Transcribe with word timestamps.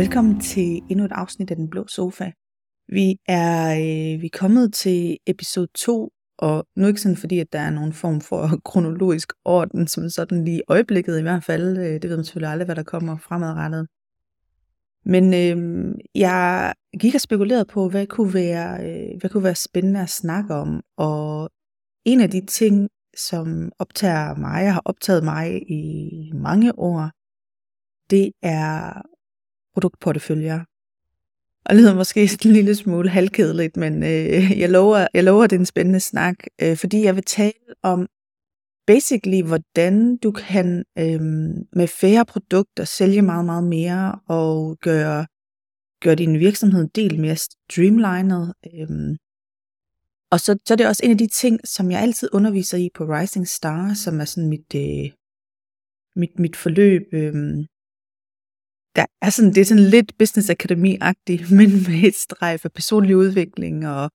Velkommen 0.00 0.40
til 0.40 0.82
endnu 0.90 1.04
et 1.04 1.12
afsnit 1.12 1.50
af 1.50 1.56
Den 1.56 1.70
Blå 1.70 1.86
Sofa. 1.86 2.30
Vi 2.88 3.16
er, 3.28 3.72
øh, 3.72 4.20
vi 4.20 4.26
er 4.26 4.38
kommet 4.38 4.74
til 4.74 5.18
episode 5.26 5.68
2, 5.74 6.10
og 6.38 6.66
nu 6.76 6.86
ikke 6.86 7.00
sådan 7.00 7.16
fordi, 7.16 7.38
at 7.38 7.52
der 7.52 7.58
er 7.58 7.70
nogen 7.70 7.92
form 7.92 8.20
for 8.20 8.48
kronologisk 8.68 9.32
orden, 9.44 9.86
som 9.86 10.08
sådan 10.08 10.44
lige 10.44 10.58
i 10.58 10.62
øjeblikket 10.68 11.18
i 11.18 11.22
hvert 11.22 11.44
fald. 11.44 11.78
Øh, 11.78 11.84
det 11.84 12.10
ved 12.10 12.16
man 12.16 12.24
selvfølgelig 12.24 12.50
aldrig, 12.50 12.64
hvad 12.64 12.76
der 12.76 12.82
kommer 12.82 13.16
fremadrettet. 13.18 13.86
Men 15.04 15.34
øh, 15.34 15.94
jeg 16.14 16.74
gik 17.00 17.14
og 17.14 17.20
spekulerede 17.20 17.64
på, 17.64 17.88
hvad 17.88 18.06
kunne, 18.06 18.34
være, 18.34 18.70
øh, 18.86 19.20
hvad 19.20 19.30
kunne 19.30 19.44
være 19.44 19.54
spændende 19.54 20.00
at 20.00 20.10
snakke 20.10 20.54
om. 20.54 20.82
Og 20.96 21.50
en 22.04 22.20
af 22.20 22.30
de 22.30 22.46
ting, 22.46 22.88
som 23.16 23.72
optager 23.78 24.34
mig, 24.34 24.66
og 24.66 24.72
har 24.72 24.82
optaget 24.84 25.24
mig 25.24 25.70
i 25.70 26.32
mange 26.34 26.78
år, 26.78 27.10
det 28.10 28.32
er 28.42 29.02
produktporteføljer. 29.72 30.60
Og 31.64 31.76
lyder 31.76 31.94
måske 31.94 32.22
en 32.22 32.52
lille 32.52 32.74
smule 32.74 33.08
halvkedeligt, 33.08 33.76
men 33.76 34.02
øh, 34.02 34.58
jeg, 34.58 34.70
lover, 34.70 35.06
jeg 35.14 35.24
lover, 35.24 35.46
det 35.46 35.56
er 35.56 35.60
en 35.60 35.66
spændende 35.66 36.00
snak, 36.00 36.36
øh, 36.62 36.76
fordi 36.76 37.04
jeg 37.04 37.16
vil 37.16 37.24
tale 37.24 37.52
om 37.82 38.08
basically, 38.86 39.42
hvordan 39.42 40.16
du 40.16 40.30
kan 40.30 40.84
øh, 40.98 41.20
med 41.72 41.88
færre 41.88 42.24
produkter 42.24 42.84
sælge 42.84 43.22
meget, 43.22 43.44
meget 43.44 43.64
mere 43.64 44.18
og 44.28 44.78
gøre, 44.80 45.26
gøre 46.02 46.14
din 46.14 46.38
virksomhed 46.38 46.82
en 46.82 46.90
del 46.94 47.20
mere 47.20 47.36
streamlined. 47.36 48.46
Øh. 48.74 49.16
Og 50.30 50.40
så, 50.40 50.58
så 50.66 50.74
er 50.74 50.76
det 50.76 50.86
også 50.86 51.02
en 51.04 51.10
af 51.10 51.18
de 51.18 51.26
ting, 51.26 51.60
som 51.64 51.90
jeg 51.90 52.00
altid 52.00 52.28
underviser 52.32 52.78
i 52.78 52.88
på 52.94 53.04
Rising 53.04 53.48
Star, 53.48 53.94
som 53.94 54.20
er 54.20 54.24
sådan 54.24 54.48
mit, 54.48 54.74
øh, 54.76 55.10
mit, 56.16 56.38
mit 56.38 56.56
forløb. 56.56 57.02
Øh, 57.12 57.34
der 58.96 59.06
er 59.22 59.30
sådan, 59.30 59.54
det 59.54 59.60
er 59.60 59.64
sådan 59.64 59.84
lidt 59.84 60.18
business 60.18 60.50
akademi 60.50 60.98
men 61.58 61.70
med 61.70 62.04
et 62.04 62.14
streg 62.14 62.60
for 62.60 62.68
personlig 62.68 63.16
udvikling, 63.16 63.88
og 63.88 64.10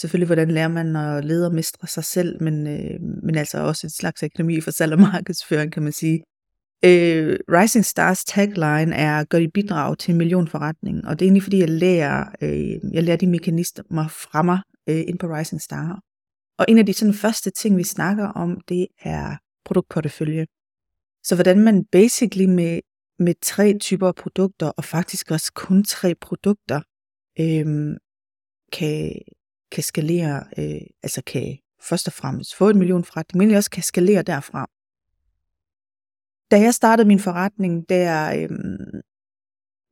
selvfølgelig, 0.00 0.26
hvordan 0.26 0.50
lærer 0.50 0.68
man 0.68 0.96
at 0.96 1.24
lede 1.24 1.46
og 1.46 1.54
mestre 1.54 1.88
sig 1.88 2.04
selv, 2.04 2.42
men, 2.42 2.66
øh, 2.66 3.00
men 3.22 3.34
altså 3.34 3.58
også 3.58 3.86
et 3.86 3.92
slags 3.92 4.22
akademi 4.22 4.60
for 4.60 4.70
salg 4.70 4.92
og 4.92 5.00
markedsføring, 5.12 5.72
kan 5.72 5.82
man 5.82 5.92
sige. 5.92 6.22
Øh, 6.84 7.38
Rising 7.48 7.84
Stars 7.84 8.24
tagline 8.24 8.94
er, 8.94 9.24
gør 9.24 9.38
dit 9.38 9.52
bidrag 9.54 9.98
til 9.98 10.12
en 10.12 10.18
millionforretning, 10.18 11.06
og 11.06 11.18
det 11.18 11.24
er 11.24 11.26
egentlig 11.26 11.42
fordi, 11.42 11.58
jeg 11.58 11.70
lærer, 11.70 12.24
øh, 12.42 12.92
jeg 12.92 13.02
lærer 13.02 13.16
de 13.16 13.26
mekanismer 13.26 14.08
fra 14.08 14.42
mig 14.42 14.58
øh, 14.88 15.04
ind 15.08 15.18
på 15.18 15.26
Rising 15.26 15.62
Star. 15.62 16.00
Og 16.58 16.64
en 16.68 16.78
af 16.78 16.86
de 16.86 16.92
sådan 16.92 17.14
første 17.14 17.50
ting, 17.50 17.76
vi 17.76 17.84
snakker 17.84 18.26
om, 18.26 18.60
det 18.68 18.86
er 19.02 19.36
produktportefølje. 19.64 20.46
Så 21.24 21.34
hvordan 21.34 21.60
man 21.60 21.84
basically 21.92 22.44
med 22.44 22.80
med 23.18 23.34
tre 23.42 23.78
typer 23.78 24.12
produkter, 24.12 24.66
og 24.66 24.84
faktisk 24.84 25.30
også 25.30 25.52
kun 25.52 25.84
tre 25.84 26.14
produkter, 26.14 26.80
øh, 27.40 27.96
kan, 28.72 29.12
kan 29.72 29.82
skalere, 29.82 30.44
øh, 30.58 30.80
altså 31.02 31.22
kan 31.26 31.58
først 31.80 32.06
og 32.06 32.12
fremmest 32.12 32.54
få 32.54 32.68
en 32.68 32.78
million 32.78 33.04
forretning, 33.04 33.38
men 33.38 33.56
også 33.56 33.70
kan 33.70 33.82
skalere 33.82 34.22
derfra. 34.22 34.66
Da 36.50 36.60
jeg 36.60 36.74
startede 36.74 37.08
min 37.08 37.20
forretning, 37.20 37.88
der, 37.88 38.32
øh, 38.36 38.48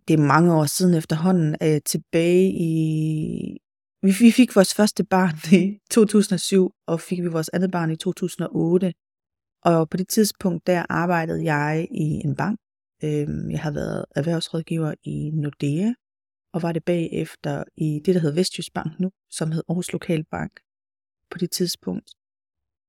det 0.09 0.15
er 0.15 0.27
mange 0.27 0.55
år 0.55 0.65
siden 0.65 0.95
efterhånden, 0.95 1.57
øh, 1.63 1.81
tilbage 1.87 2.51
i, 2.51 3.59
vi, 4.03 4.13
vi 4.21 4.31
fik 4.31 4.57
vores 4.57 4.75
første 4.75 5.05
barn 5.05 5.35
i 5.63 5.79
2007, 5.91 6.73
og 6.87 7.01
fik 7.01 7.23
vi 7.23 7.29
vores 7.29 7.49
andet 7.49 7.71
barn 7.71 7.91
i 7.91 7.97
2008. 7.97 8.95
Og 9.65 9.91
på 9.91 9.97
det 9.97 10.09
tidspunkt, 10.09 10.67
der 10.67 10.87
arbejdede 10.89 11.45
jeg 11.45 11.89
i 11.91 12.05
en 12.25 12.37
bank, 12.37 12.59
Øhm, 13.05 13.51
jeg 13.51 13.61
har 13.61 13.71
været 13.71 14.05
erhvervsrådgiver 14.17 14.95
i 15.05 15.31
Nordea, 15.35 15.93
og 16.53 16.63
var 16.63 16.73
det 16.73 16.85
bagefter 16.85 17.65
i 17.77 18.01
det, 18.05 18.15
der 18.15 18.21
hedder 18.21 18.35
Vestjysk 18.35 18.73
Bank 18.75 19.01
nu, 19.01 19.11
som 19.31 19.53
hed 19.53 19.63
Aarhus 19.69 19.93
Lokalbank 19.93 20.61
på 21.31 21.39
det 21.39 21.51
tidspunkt. 21.51 22.11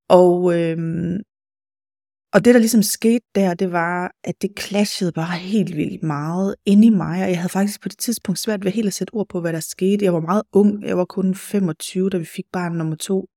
Og, 0.10 0.62
øhm, 0.62 1.18
og 2.34 2.46
det, 2.46 2.54
der 2.54 2.60
ligesom 2.60 2.82
skete 2.82 3.26
der, 3.36 3.54
det 3.54 3.72
var, 3.72 4.12
at 4.24 4.42
det 4.42 4.60
clashede 4.60 5.12
bare 5.12 5.38
helt 5.38 5.76
vildt 5.76 6.04
meget 6.04 6.56
inde 6.66 6.88
i 6.88 6.90
mig, 6.90 7.24
og 7.24 7.30
jeg 7.30 7.40
havde 7.40 7.50
faktisk 7.50 7.82
på 7.82 7.90
det 7.90 7.98
tidspunkt 7.98 8.40
svært 8.40 8.66
ved 8.66 8.72
helt 8.72 8.88
at 8.88 8.94
sætte 8.94 9.14
ord 9.14 9.28
på, 9.30 9.42
hvad 9.42 9.54
der 9.54 9.60
skete. 9.60 10.06
Jeg 10.06 10.14
var 10.14 10.20
meget 10.20 10.44
ung, 10.54 10.84
jeg 10.84 10.98
var 10.98 11.06
kun 11.06 11.36
25, 11.36 12.10
da 12.10 12.18
vi 12.18 12.26
fik 12.26 12.46
barn 12.52 12.74
nummer 12.74 12.96
to. 12.96 13.30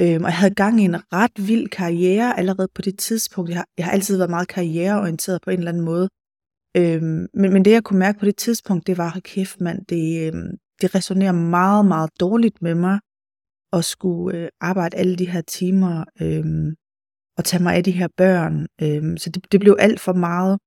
Øhm, 0.00 0.24
og 0.24 0.30
jeg 0.30 0.38
havde 0.38 0.54
gang 0.54 0.80
i 0.80 0.84
en 0.84 1.12
ret 1.12 1.48
vild 1.48 1.68
karriere 1.68 2.38
allerede 2.38 2.68
på 2.74 2.82
det 2.82 2.98
tidspunkt. 2.98 3.50
Jeg 3.50 3.58
har, 3.58 3.66
jeg 3.78 3.84
har 3.84 3.92
altid 3.92 4.16
været 4.16 4.30
meget 4.30 4.48
karriereorienteret 4.48 5.42
på 5.42 5.50
en 5.50 5.58
eller 5.58 5.70
anden 5.72 5.84
måde. 5.84 6.08
Øhm, 6.76 7.26
men, 7.34 7.52
men 7.52 7.64
det 7.64 7.70
jeg 7.70 7.84
kunne 7.84 7.98
mærke 7.98 8.18
på 8.18 8.24
det 8.24 8.36
tidspunkt, 8.36 8.86
det 8.86 8.98
var, 8.98 9.20
kæft 9.24 9.60
mand, 9.60 9.86
det, 9.86 10.26
øhm, 10.26 10.50
det 10.80 10.94
resonerer 10.94 11.32
meget, 11.32 11.86
meget 11.86 12.10
dårligt 12.20 12.62
med 12.62 12.74
mig 12.74 12.98
at 13.72 13.84
skulle 13.84 14.38
øh, 14.38 14.48
arbejde 14.60 14.96
alle 14.96 15.16
de 15.16 15.30
her 15.30 15.40
timer 15.40 16.04
øhm, 16.22 16.74
og 17.38 17.44
tage 17.44 17.62
mig 17.62 17.74
af 17.74 17.84
de 17.84 17.90
her 17.90 18.08
børn. 18.16 18.66
Øhm, 18.82 19.16
så 19.16 19.30
det, 19.30 19.52
det 19.52 19.60
blev 19.60 19.76
alt 19.78 20.00
for 20.00 20.12
meget. 20.12 20.58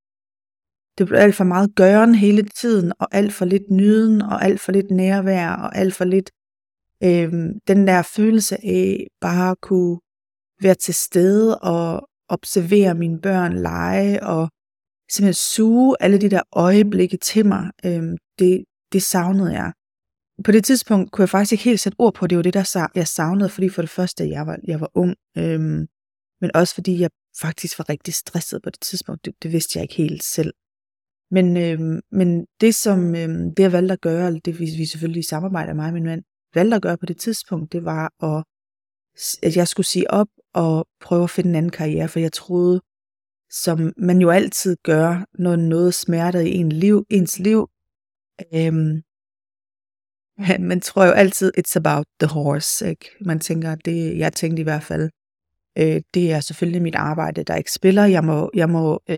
Det 0.97 1.07
blev 1.07 1.19
alt 1.19 1.35
for 1.35 1.43
meget 1.43 1.75
gøren 1.75 2.15
hele 2.15 2.43
tiden, 2.43 2.93
og 2.99 3.07
alt 3.11 3.33
for 3.33 3.45
lidt 3.45 3.71
nyden, 3.71 4.21
og 4.21 4.43
alt 4.43 4.59
for 4.59 4.71
lidt 4.71 4.91
nærvær, 4.91 5.49
og 5.49 5.77
alt 5.77 5.93
for 5.93 6.05
lidt 6.05 6.31
Øhm, 7.03 7.59
den 7.67 7.87
der 7.87 8.01
følelse 8.01 8.55
af 8.65 9.07
bare 9.21 9.51
at 9.51 9.61
kunne 9.61 9.99
være 10.61 10.75
til 10.75 10.93
stede 10.93 11.59
og 11.59 12.09
observere 12.29 12.95
mine 12.95 13.21
børn 13.21 13.57
lege 13.57 14.23
og 14.23 14.49
simpelthen 15.11 15.33
suge 15.33 15.95
alle 15.99 16.21
de 16.21 16.29
der 16.29 16.41
øjeblikke 16.53 17.17
til 17.17 17.45
mig, 17.45 17.71
øhm, 17.85 18.17
det, 18.39 18.65
det 18.93 19.03
savnede 19.03 19.53
jeg. 19.53 19.71
På 20.45 20.51
det 20.51 20.65
tidspunkt 20.65 21.11
kunne 21.11 21.23
jeg 21.23 21.29
faktisk 21.29 21.51
ikke 21.51 21.63
helt 21.63 21.79
sætte 21.79 21.95
ord 21.99 22.13
på, 22.13 22.27
det 22.27 22.35
var 22.37 22.43
det, 22.43 22.53
der 22.53 22.89
jeg 22.95 23.07
savnede, 23.07 23.49
fordi 23.49 23.69
for 23.69 23.81
det 23.81 23.91
første, 23.91 24.29
jeg 24.29 24.47
var, 24.47 24.57
jeg 24.63 24.79
var 24.79 24.91
ung, 24.93 25.15
øhm, 25.37 25.87
men 26.41 26.51
også 26.53 26.73
fordi 26.73 26.99
jeg 26.99 27.09
faktisk 27.41 27.79
var 27.79 27.89
rigtig 27.89 28.13
stresset 28.13 28.61
på 28.63 28.69
det 28.69 28.81
tidspunkt. 28.81 29.25
Det, 29.25 29.33
det 29.43 29.51
vidste 29.51 29.77
jeg 29.77 29.83
ikke 29.83 29.95
helt 29.95 30.23
selv. 30.23 30.53
Men, 31.31 31.57
øhm, 31.57 31.99
men 32.11 32.45
det, 32.61 32.75
som 32.75 33.15
øhm, 33.15 33.55
det 33.55 33.63
jeg 33.63 33.71
valgte 33.71 33.93
at 33.93 34.01
gøre, 34.01 34.33
det 34.45 34.59
vi, 34.59 34.65
vi 34.65 34.85
selvfølgelig 34.85 35.19
i 35.19 35.23
samarbejde 35.23 35.67
med 35.67 35.75
mig 35.75 35.87
og 35.87 35.93
min 35.93 36.03
mand, 36.03 36.23
valgte 36.55 36.75
at 36.75 36.81
gøre 36.81 36.97
på 36.97 37.05
det 37.05 37.17
tidspunkt, 37.17 37.73
det 37.73 37.85
var, 37.85 38.13
at, 38.23 38.43
at 39.43 39.57
jeg 39.57 39.67
skulle 39.67 39.87
sige 39.87 40.11
op 40.11 40.27
og 40.53 40.87
prøve 41.01 41.23
at 41.23 41.29
finde 41.29 41.49
en 41.49 41.55
anden 41.55 41.71
karriere, 41.71 42.07
for 42.07 42.19
jeg 42.19 42.33
troede, 42.33 42.81
som 43.51 43.93
man 43.97 44.21
jo 44.21 44.29
altid 44.29 44.77
gør, 44.83 45.25
når 45.33 45.55
noget 45.55 45.93
smerter 45.93 46.39
i 46.39 46.53
en 46.53 46.71
liv, 46.71 47.05
ens 47.09 47.39
liv, 47.39 47.69
øhm, 48.53 49.01
man 50.69 50.81
tror 50.81 51.05
jo 51.05 51.11
altid, 51.11 51.51
it's 51.57 51.75
about 51.75 52.05
the 52.19 52.27
horse. 52.27 52.89
Ikke? 52.89 53.09
Man 53.21 53.39
tænker, 53.39 53.75
det, 53.75 54.17
jeg 54.17 54.33
tænkte 54.33 54.59
i 54.59 54.63
hvert 54.63 54.83
fald, 54.83 55.09
øh, 55.77 56.01
det 56.13 56.31
er 56.31 56.39
selvfølgelig 56.39 56.81
mit 56.81 56.95
arbejde, 56.95 57.43
der 57.43 57.55
ikke 57.55 57.71
spiller. 57.71 58.05
Jeg 58.05 58.23
må, 58.23 58.51
jeg 58.53 58.69
må 58.69 58.99
øh, 59.09 59.17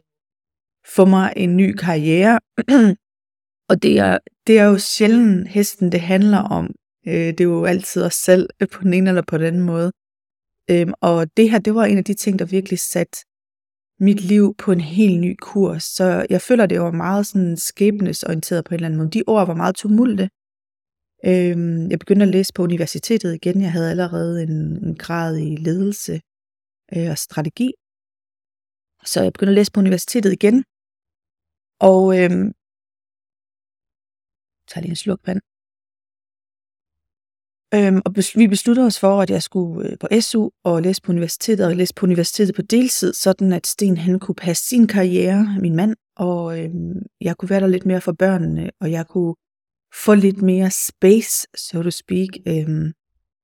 få 0.96 1.06
mig 1.06 1.34
en 1.36 1.58
ny 1.58 1.76
karriere. 1.76 2.40
og 3.70 3.84
det 3.84 4.00
er, 4.00 4.18
det 4.48 4.60
er 4.60 4.64
jo 4.64 4.78
sjældent 4.78 5.48
hesten, 5.48 5.92
det 5.92 6.02
handler 6.02 6.38
om. 6.38 6.76
Øh, 7.08 7.14
det 7.14 7.42
er 7.42 7.44
jo 7.44 7.66
altid 7.66 8.04
os 8.04 8.14
selv 8.14 8.50
øh, 8.62 8.68
på 8.68 8.84
den 8.84 8.94
ene 8.94 9.10
eller 9.10 9.24
på 9.28 9.38
den 9.38 9.46
anden 9.46 9.62
måde. 9.62 9.92
Øhm, 10.72 10.94
og 11.02 11.38
det 11.38 11.52
her, 11.52 11.60
det 11.60 11.76
var 11.76 11.86
en 11.86 11.98
af 11.98 12.04
de 12.04 12.14
ting, 12.14 12.40
der 12.40 12.46
virkelig 12.46 12.80
satte 12.80 13.18
mit 14.00 14.22
liv 14.22 14.56
på 14.58 14.72
en 14.72 14.82
helt 14.82 15.22
ny 15.22 15.36
kurs. 15.42 15.84
Så 15.84 16.26
jeg 16.30 16.42
føler, 16.42 16.66
det 16.66 16.82
var 16.82 16.92
meget 16.92 17.28
sådan 17.28 17.58
skæbnesorienteret 17.58 18.66
på 18.66 18.70
en 18.70 18.76
eller 18.76 18.88
anden 18.88 18.98
måde. 18.98 19.12
De 19.12 19.24
ord 19.28 19.48
var 19.48 19.56
meget 19.56 19.76
tumulte. 19.76 20.30
Øhm, 21.26 21.90
jeg 21.92 22.00
begyndte 22.00 22.26
at 22.26 22.32
læse 22.36 22.54
på 22.54 22.64
universitetet 22.64 23.36
igen. 23.36 23.62
Jeg 23.62 23.72
havde 23.72 23.90
allerede 23.92 24.44
en, 24.44 24.52
en 24.86 24.96
grad 24.96 25.38
i 25.38 25.56
ledelse 25.56 26.22
øh, 26.96 27.10
og 27.14 27.18
strategi. 27.18 27.70
Så 29.06 29.18
jeg 29.24 29.34
begyndte 29.34 29.52
at 29.52 29.60
læse 29.60 29.72
på 29.72 29.80
universitetet 29.80 30.34
igen. 30.34 30.64
Og 31.80 32.02
øhm, 32.20 32.48
tager 34.70 34.82
lige 34.82 34.90
en 34.90 35.04
sluk 35.04 35.22
vand. 35.28 35.42
Øhm, 37.74 38.02
og 38.06 38.16
vi 38.36 38.48
besluttede 38.48 38.88
os 38.88 39.00
for, 39.00 39.22
at 39.22 39.30
jeg 39.30 39.44
skulle 39.44 39.90
øh, 39.90 39.98
på 40.00 40.08
SU 40.22 40.50
og 40.64 40.82
læse 40.82 41.02
på 41.02 41.12
universitetet, 41.12 41.66
og 41.66 41.76
læse 41.76 41.94
på 41.94 42.06
universitetet 42.06 42.56
på 42.56 42.62
deltid, 42.62 43.14
sådan 43.14 43.54
at 43.54 43.68
Sten 43.68 43.98
han 43.98 44.20
kunne 44.20 44.36
passe 44.36 44.68
sin 44.68 44.88
karriere, 44.88 45.58
min 45.62 45.76
mand, 45.76 45.96
og 46.16 46.60
øhm, 46.60 47.02
jeg 47.22 47.38
kunne 47.38 47.50
være 47.50 47.60
der 47.60 47.68
lidt 47.68 47.86
mere 47.86 48.02
for 48.02 48.12
børnene, 48.12 48.70
og 48.82 48.92
jeg 48.92 49.08
kunne 49.08 49.36
få 50.06 50.14
lidt 50.14 50.42
mere 50.42 50.72
space, 50.72 51.48
so 51.58 51.84
to 51.84 51.92
speak. 51.92 52.30
Øhm, 52.48 52.94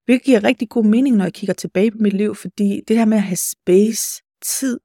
hvilket 0.04 0.24
giver 0.24 0.44
rigtig 0.44 0.68
god 0.68 0.84
mening, 0.84 1.16
når 1.16 1.24
jeg 1.24 1.32
kigger 1.32 1.54
tilbage 1.54 1.90
på 1.90 1.98
mit 2.00 2.12
liv, 2.12 2.34
fordi 2.34 2.80
det 2.88 2.96
her 2.96 3.04
med 3.04 3.16
at 3.16 3.22
have 3.22 3.36
space, 3.36 4.22
tid, 4.42 4.80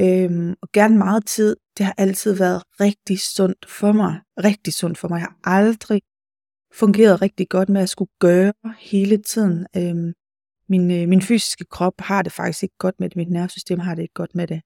øhm, 0.00 0.54
og 0.62 0.68
gerne 0.72 0.98
meget 0.98 1.26
tid, 1.26 1.56
det 1.78 1.86
har 1.86 1.94
altid 1.98 2.32
været 2.32 2.62
rigtig 2.80 3.20
sundt 3.20 3.66
for 3.68 3.92
mig. 3.92 4.20
Rigtig 4.44 4.72
sundt 4.72 4.98
for 4.98 5.08
mig. 5.08 5.18
Jeg 5.18 5.26
har 5.26 5.56
aldrig 5.56 6.02
fungeret 6.72 7.22
rigtig 7.22 7.48
godt 7.48 7.68
med 7.68 7.80
at 7.80 7.88
skulle 7.88 8.10
gøre 8.20 8.52
hele 8.78 9.16
tiden. 9.16 9.66
Øhm, 9.76 10.12
min, 10.68 10.90
øh, 10.90 11.08
min 11.08 11.22
fysiske 11.22 11.64
krop 11.64 11.94
har 11.98 12.22
det 12.22 12.32
faktisk 12.32 12.62
ikke 12.62 12.78
godt 12.78 13.00
med 13.00 13.08
det, 13.08 13.16
mit 13.16 13.30
nervesystem 13.30 13.78
har 13.78 13.94
det 13.94 14.02
ikke 14.02 14.14
godt 14.14 14.34
med 14.34 14.46
det. 14.46 14.60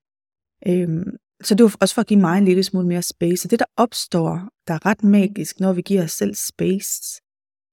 Øhm, 0.67 1.17
så 1.43 1.55
det 1.55 1.63
var 1.63 1.75
også 1.81 1.95
for 1.95 2.01
at 2.01 2.07
give 2.07 2.19
mig 2.19 2.37
en 2.37 2.45
lille 2.45 2.63
smule 2.63 2.87
mere 2.87 3.01
space. 3.01 3.45
Og 3.45 3.51
det, 3.51 3.59
der 3.59 3.65
opstår, 3.77 4.49
der 4.67 4.73
er 4.73 4.85
ret 4.85 5.03
magisk, 5.03 5.59
når 5.59 5.73
vi 5.73 5.81
giver 5.81 6.03
os 6.03 6.11
selv 6.11 6.35
space, 6.35 7.21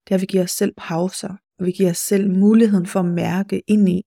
det 0.03 0.11
er, 0.11 0.15
at 0.15 0.21
vi 0.21 0.25
giver 0.25 0.43
os 0.43 0.51
selv 0.51 0.73
pauser, 0.77 1.35
og 1.59 1.65
vi 1.65 1.71
giver 1.71 1.89
os 1.89 1.97
selv 1.97 2.29
muligheden 2.29 2.85
for 2.85 2.99
at 2.99 3.05
mærke 3.05 3.61
ind 3.67 3.89
i, 3.89 4.03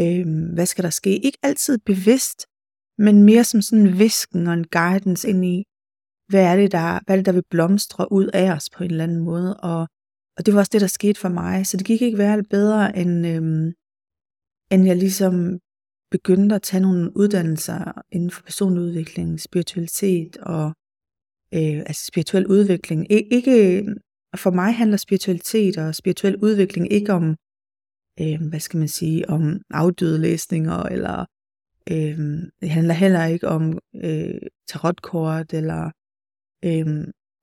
øhm, 0.00 0.54
hvad 0.54 0.66
skal 0.66 0.84
der 0.84 0.90
ske. 0.90 1.18
Ikke 1.18 1.38
altid 1.42 1.78
bevidst, 1.78 2.46
men 2.98 3.22
mere 3.22 3.44
som 3.44 3.62
sådan 3.62 3.86
en 3.86 3.98
visken 3.98 4.46
og 4.46 4.54
en 4.54 4.66
guidance 4.66 5.28
ind 5.28 5.44
i, 5.44 5.64
hvad 6.28 6.44
er 6.44 6.56
det, 6.56 6.72
der, 6.72 7.00
hvad 7.06 7.16
er 7.16 7.16
det, 7.16 7.26
der 7.26 7.32
vil 7.32 7.44
blomstre 7.50 8.12
ud 8.12 8.26
af 8.34 8.52
os 8.52 8.70
på 8.70 8.84
en 8.84 8.90
eller 8.90 9.04
anden 9.04 9.18
måde. 9.20 9.56
Og, 9.56 9.88
og 10.36 10.46
det 10.46 10.54
var 10.54 10.60
også 10.60 10.70
det, 10.72 10.80
der 10.80 10.86
skete 10.86 11.20
for 11.20 11.28
mig. 11.28 11.66
Så 11.66 11.76
det 11.76 11.86
gik 11.86 12.02
ikke 12.02 12.18
være 12.18 12.42
bedre, 12.50 12.96
end, 12.96 13.26
øhm, 13.26 13.72
end 14.70 14.86
jeg 14.86 14.96
ligesom 14.96 15.58
begyndte 16.10 16.54
at 16.54 16.62
tage 16.62 16.80
nogle 16.80 17.16
uddannelser 17.16 17.92
inden 18.12 18.30
for 18.30 18.42
personlig 18.42 18.82
udvikling, 18.82 19.40
spiritualitet 19.40 20.36
og 20.36 20.66
øh, 21.54 21.78
altså 21.78 22.06
spirituel 22.06 22.46
udvikling. 22.46 23.12
I, 23.12 23.14
ikke, 23.14 23.84
for 24.36 24.50
mig 24.50 24.74
handler 24.74 24.96
spiritualitet 24.96 25.78
og 25.78 25.94
spirituel 25.94 26.36
udvikling 26.36 26.92
ikke 26.92 27.12
om, 27.12 27.36
øh, 28.20 28.48
hvad 28.48 28.60
skal 28.60 28.78
man 28.78 28.88
sige, 28.88 29.30
om 29.30 29.60
afdøde 29.70 30.18
læsninger, 30.18 30.82
eller 30.82 31.24
øh, 31.90 32.18
det 32.60 32.70
handler 32.70 32.94
heller 32.94 33.24
ikke 33.24 33.48
om 33.48 33.78
øh, 34.04 34.40
tarotkort, 34.68 35.52
eller 35.54 35.90
øh, 36.64 36.86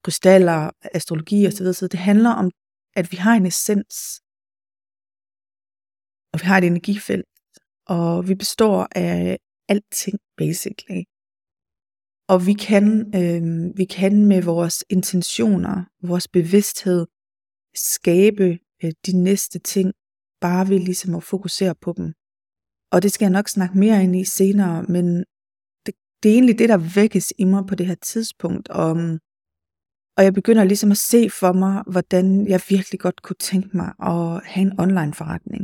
krystaller, 0.03 0.71
astrologi 0.81 1.47
osv. 1.47 1.73
Så 1.73 1.87
det 1.91 1.99
handler 1.99 2.29
om, 2.29 2.51
at 2.95 3.11
vi 3.11 3.17
har 3.17 3.33
en 3.35 3.45
essens, 3.45 3.95
og 6.33 6.39
vi 6.41 6.45
har 6.49 6.57
et 6.57 6.63
energifelt, 6.63 7.25
og 7.87 8.27
vi 8.29 8.35
består 8.35 8.87
af 8.95 9.37
alting, 9.69 10.17
basically. 10.37 11.03
Og 12.27 12.37
vi 12.47 12.53
kan, 12.67 12.85
øh, 13.19 13.41
vi 13.77 13.85
kan 13.85 14.25
med 14.25 14.41
vores 14.43 14.83
intentioner, 14.89 15.75
vores 16.11 16.27
bevidsthed, 16.27 17.05
skabe 17.75 18.59
øh, 18.83 18.91
de 19.05 19.13
næste 19.23 19.59
ting, 19.59 19.93
bare 20.41 20.69
ved 20.69 20.79
ligesom 20.79 21.15
at 21.15 21.23
fokusere 21.23 21.75
på 21.75 21.93
dem. 21.97 22.13
Og 22.93 23.01
det 23.03 23.11
skal 23.11 23.25
jeg 23.25 23.37
nok 23.37 23.49
snakke 23.49 23.77
mere 23.77 24.03
ind 24.03 24.15
i 24.15 24.23
senere, 24.23 24.83
men 24.83 25.25
det, 26.25 26.31
er 26.31 26.35
egentlig 26.35 26.59
det, 26.59 26.69
der 26.69 26.95
vækkes 26.95 27.33
i 27.37 27.43
mig 27.43 27.63
på 27.67 27.75
det 27.75 27.85
her 27.85 27.95
tidspunkt. 27.95 28.69
Og, 28.69 28.91
og 30.17 30.23
jeg 30.23 30.33
begynder 30.33 30.63
ligesom 30.63 30.91
at 30.91 30.97
se 30.97 31.29
for 31.29 31.51
mig, 31.53 31.83
hvordan 31.91 32.47
jeg 32.47 32.61
virkelig 32.69 32.99
godt 32.99 33.21
kunne 33.21 33.41
tænke 33.51 33.77
mig 33.77 33.89
at 34.11 34.45
have 34.51 34.65
en 34.67 34.79
online 34.79 35.13
forretning. 35.13 35.63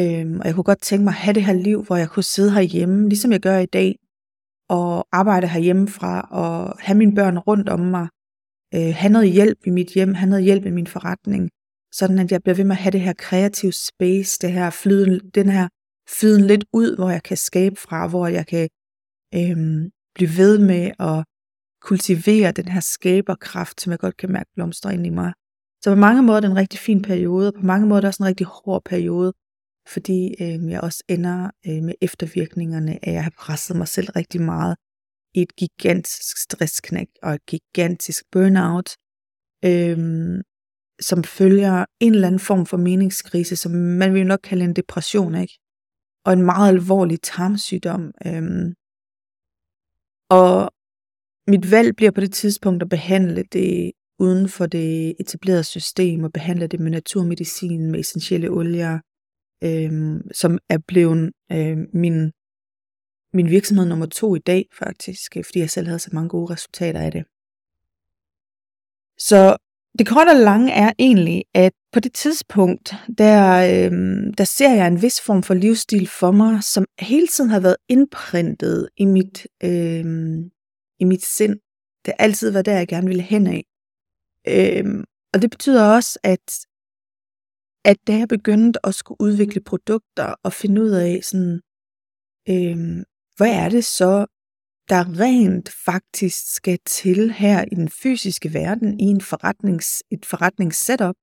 Øhm, 0.00 0.40
og 0.40 0.46
jeg 0.46 0.54
kunne 0.54 0.70
godt 0.72 0.82
tænke 0.82 1.04
mig 1.04 1.10
at 1.10 1.22
have 1.24 1.34
det 1.34 1.44
her 1.44 1.52
liv, 1.52 1.84
hvor 1.84 1.96
jeg 1.96 2.08
kunne 2.10 2.22
sidde 2.34 2.52
herhjemme, 2.52 3.08
ligesom 3.08 3.32
jeg 3.32 3.40
gør 3.40 3.58
i 3.58 3.66
dag, 3.66 3.98
og 4.68 5.08
arbejde 5.12 5.48
herhjemmefra, 5.48 6.28
og 6.30 6.78
have 6.80 6.98
mine 6.98 7.14
børn 7.14 7.38
rundt 7.38 7.68
om 7.68 7.80
mig, 7.80 8.08
øh, 8.74 8.94
have 9.00 9.12
noget 9.12 9.32
hjælp 9.32 9.58
i 9.66 9.70
mit 9.70 9.90
hjem, 9.94 10.14
have 10.14 10.30
noget 10.30 10.44
hjælp 10.44 10.66
i 10.66 10.70
min 10.70 10.86
forretning, 10.86 11.50
sådan 11.92 12.18
at 12.18 12.32
jeg 12.32 12.42
bliver 12.42 12.56
ved 12.56 12.64
med 12.64 12.76
at 12.76 12.82
have 12.82 12.90
det 12.90 13.00
her 13.00 13.12
kreative 13.12 13.72
space, 13.72 14.38
det 14.42 14.52
her 14.52 14.70
flyden, 14.70 15.30
den 15.34 15.48
her 15.48 15.68
flyden 16.18 16.44
lidt 16.44 16.64
ud, 16.72 16.96
hvor 16.96 17.10
jeg 17.10 17.22
kan 17.22 17.36
skabe 17.36 17.76
fra, 17.76 18.08
hvor 18.08 18.26
jeg 18.26 18.46
kan 18.46 18.68
øhm, 19.36 19.90
blive 20.14 20.30
ved 20.36 20.58
med 20.58 20.84
at 20.98 21.24
kultivere 21.80 22.52
den 22.52 22.68
her 22.68 22.80
skaberkraft, 22.80 23.80
som 23.80 23.90
jeg 23.90 23.98
godt 23.98 24.16
kan 24.16 24.32
mærke 24.32 24.50
blomstre 24.54 24.94
ind 24.94 25.06
i 25.06 25.10
mig. 25.10 25.32
Så 25.82 25.90
på 25.90 25.96
mange 25.96 26.22
måder 26.22 26.36
er 26.36 26.40
det 26.40 26.50
en 26.50 26.56
rigtig 26.56 26.80
fin 26.80 27.02
periode, 27.02 27.48
og 27.48 27.54
på 27.54 27.62
mange 27.62 27.86
måder 27.86 27.96
er 27.96 28.00
det 28.00 28.08
også 28.08 28.22
en 28.22 28.28
rigtig 28.28 28.46
hård 28.46 28.82
periode, 28.84 29.32
fordi 29.88 30.34
øh, 30.40 30.70
jeg 30.70 30.80
også 30.80 31.04
ender 31.08 31.50
øh, 31.66 31.82
med 31.82 31.94
eftervirkningerne 32.00 33.08
af 33.08 33.12
at 33.12 33.22
har 33.22 33.34
presset 33.38 33.76
mig 33.76 33.88
selv 33.88 34.08
rigtig 34.16 34.40
meget 34.42 34.76
i 35.34 35.42
et 35.42 35.56
gigantisk 35.56 36.42
stressknæk 36.42 37.08
og 37.22 37.34
et 37.34 37.46
gigantisk 37.46 38.24
burnout, 38.32 38.90
øh, 39.64 39.98
som 41.00 41.24
følger 41.24 41.84
en 42.00 42.14
eller 42.14 42.26
anden 42.26 42.40
form 42.40 42.66
for 42.66 42.76
meningskrise, 42.76 43.56
som 43.56 43.72
man 43.72 44.12
vil 44.12 44.20
jo 44.20 44.28
nok 44.28 44.40
kalde 44.42 44.64
en 44.64 44.76
depression, 44.76 45.34
ikke? 45.34 45.58
Og 46.24 46.32
en 46.32 46.42
meget 46.42 46.68
alvorlig 46.68 47.18
tarmsygdom. 47.22 48.12
Øh, 48.26 48.74
og 50.30 50.70
mit 51.48 51.70
valg 51.70 51.96
bliver 51.96 52.10
på 52.10 52.20
det 52.20 52.32
tidspunkt 52.32 52.82
at 52.82 52.88
behandle 52.88 53.42
det 53.52 53.92
uden 54.18 54.48
for 54.48 54.66
det 54.66 55.14
etablerede 55.20 55.64
system, 55.64 56.24
og 56.24 56.32
behandle 56.32 56.66
det 56.66 56.80
med 56.80 56.90
naturmedicin, 56.90 57.90
med 57.90 58.00
essentielle 58.00 58.50
olier, 58.50 58.98
øh, 59.64 60.20
som 60.32 60.58
er 60.68 60.78
blevet 60.88 61.32
øh, 61.52 61.78
min, 61.92 62.32
min 63.32 63.50
virksomhed 63.50 63.86
nummer 63.86 64.06
to 64.06 64.34
i 64.34 64.38
dag 64.38 64.68
faktisk, 64.78 65.32
fordi 65.44 65.58
jeg 65.58 65.70
selv 65.70 65.86
havde 65.86 65.98
så 65.98 66.10
mange 66.12 66.28
gode 66.28 66.52
resultater 66.52 67.00
af 67.00 67.10
det. 67.12 67.24
Så 69.18 69.56
det 69.98 70.06
korte 70.06 70.30
og 70.30 70.36
lange 70.36 70.72
er 70.72 70.92
egentlig, 70.98 71.44
at 71.54 71.72
på 71.92 72.00
det 72.00 72.12
tidspunkt, 72.12 72.94
der, 73.18 73.40
øh, 73.70 73.92
der 74.38 74.44
ser 74.44 74.74
jeg 74.74 74.86
en 74.86 75.02
vis 75.02 75.20
form 75.20 75.42
for 75.42 75.54
livsstil 75.54 76.08
for 76.08 76.30
mig, 76.30 76.64
som 76.64 76.84
hele 77.00 77.26
tiden 77.26 77.50
har 77.50 77.60
været 77.60 77.76
indprintet 77.88 78.88
i 78.96 79.04
mit, 79.04 79.46
øh, 79.64 80.04
i 81.00 81.04
mit 81.04 81.24
sind. 81.24 81.56
Det 82.04 82.14
har 82.18 82.24
altid 82.24 82.50
været 82.50 82.66
der, 82.66 82.78
jeg 82.78 82.88
gerne 82.88 83.06
ville 83.06 83.22
hen 83.22 83.46
af. 83.46 83.64
Øh, 84.48 85.04
og 85.34 85.42
det 85.42 85.50
betyder 85.50 85.94
også, 85.96 86.18
at 86.22 86.66
at 87.84 87.96
da 88.06 88.12
jeg 88.16 88.28
begyndte 88.28 88.86
at 88.86 88.94
skulle 88.94 89.20
udvikle 89.20 89.60
produkter 89.60 90.34
og 90.44 90.52
finde 90.52 90.82
ud 90.82 90.90
af 90.90 91.20
sådan, 91.24 91.60
øh, 92.48 93.04
hvad 93.36 93.52
er 93.64 93.68
det 93.68 93.84
så, 93.84 94.26
der 94.88 95.20
rent 95.20 95.68
faktisk 95.84 96.54
skal 96.54 96.78
til 96.86 97.32
her 97.32 97.64
i 97.72 97.74
den 97.74 97.88
fysiske 97.88 98.54
verden, 98.54 99.00
i 99.00 99.04
en 99.04 99.20
forretnings, 99.20 100.02
et 100.10 100.26
forretningssetup, 100.26 101.14